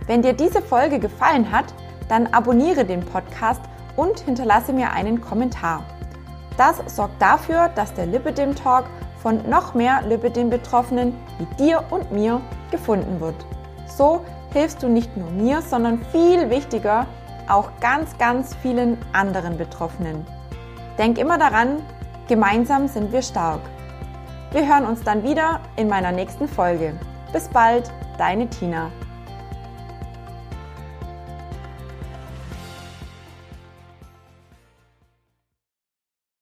[0.07, 1.65] Wenn dir diese Folge gefallen hat,
[2.07, 3.61] dann abonniere den Podcast
[3.95, 5.83] und hinterlasse mir einen Kommentar.
[6.57, 8.85] Das sorgt dafür, dass der Lipidem Talk
[9.21, 13.35] von noch mehr Lipidem-Betroffenen wie dir und mir gefunden wird.
[13.87, 17.05] So hilfst du nicht nur mir, sondern viel wichtiger
[17.47, 20.25] auch ganz, ganz vielen anderen Betroffenen.
[20.97, 21.77] Denk immer daran,
[22.29, 23.59] Gemeinsam sind wir stark.
[24.51, 26.93] Wir hören uns dann wieder in meiner nächsten Folge.
[27.31, 28.89] Bis bald, deine Tina.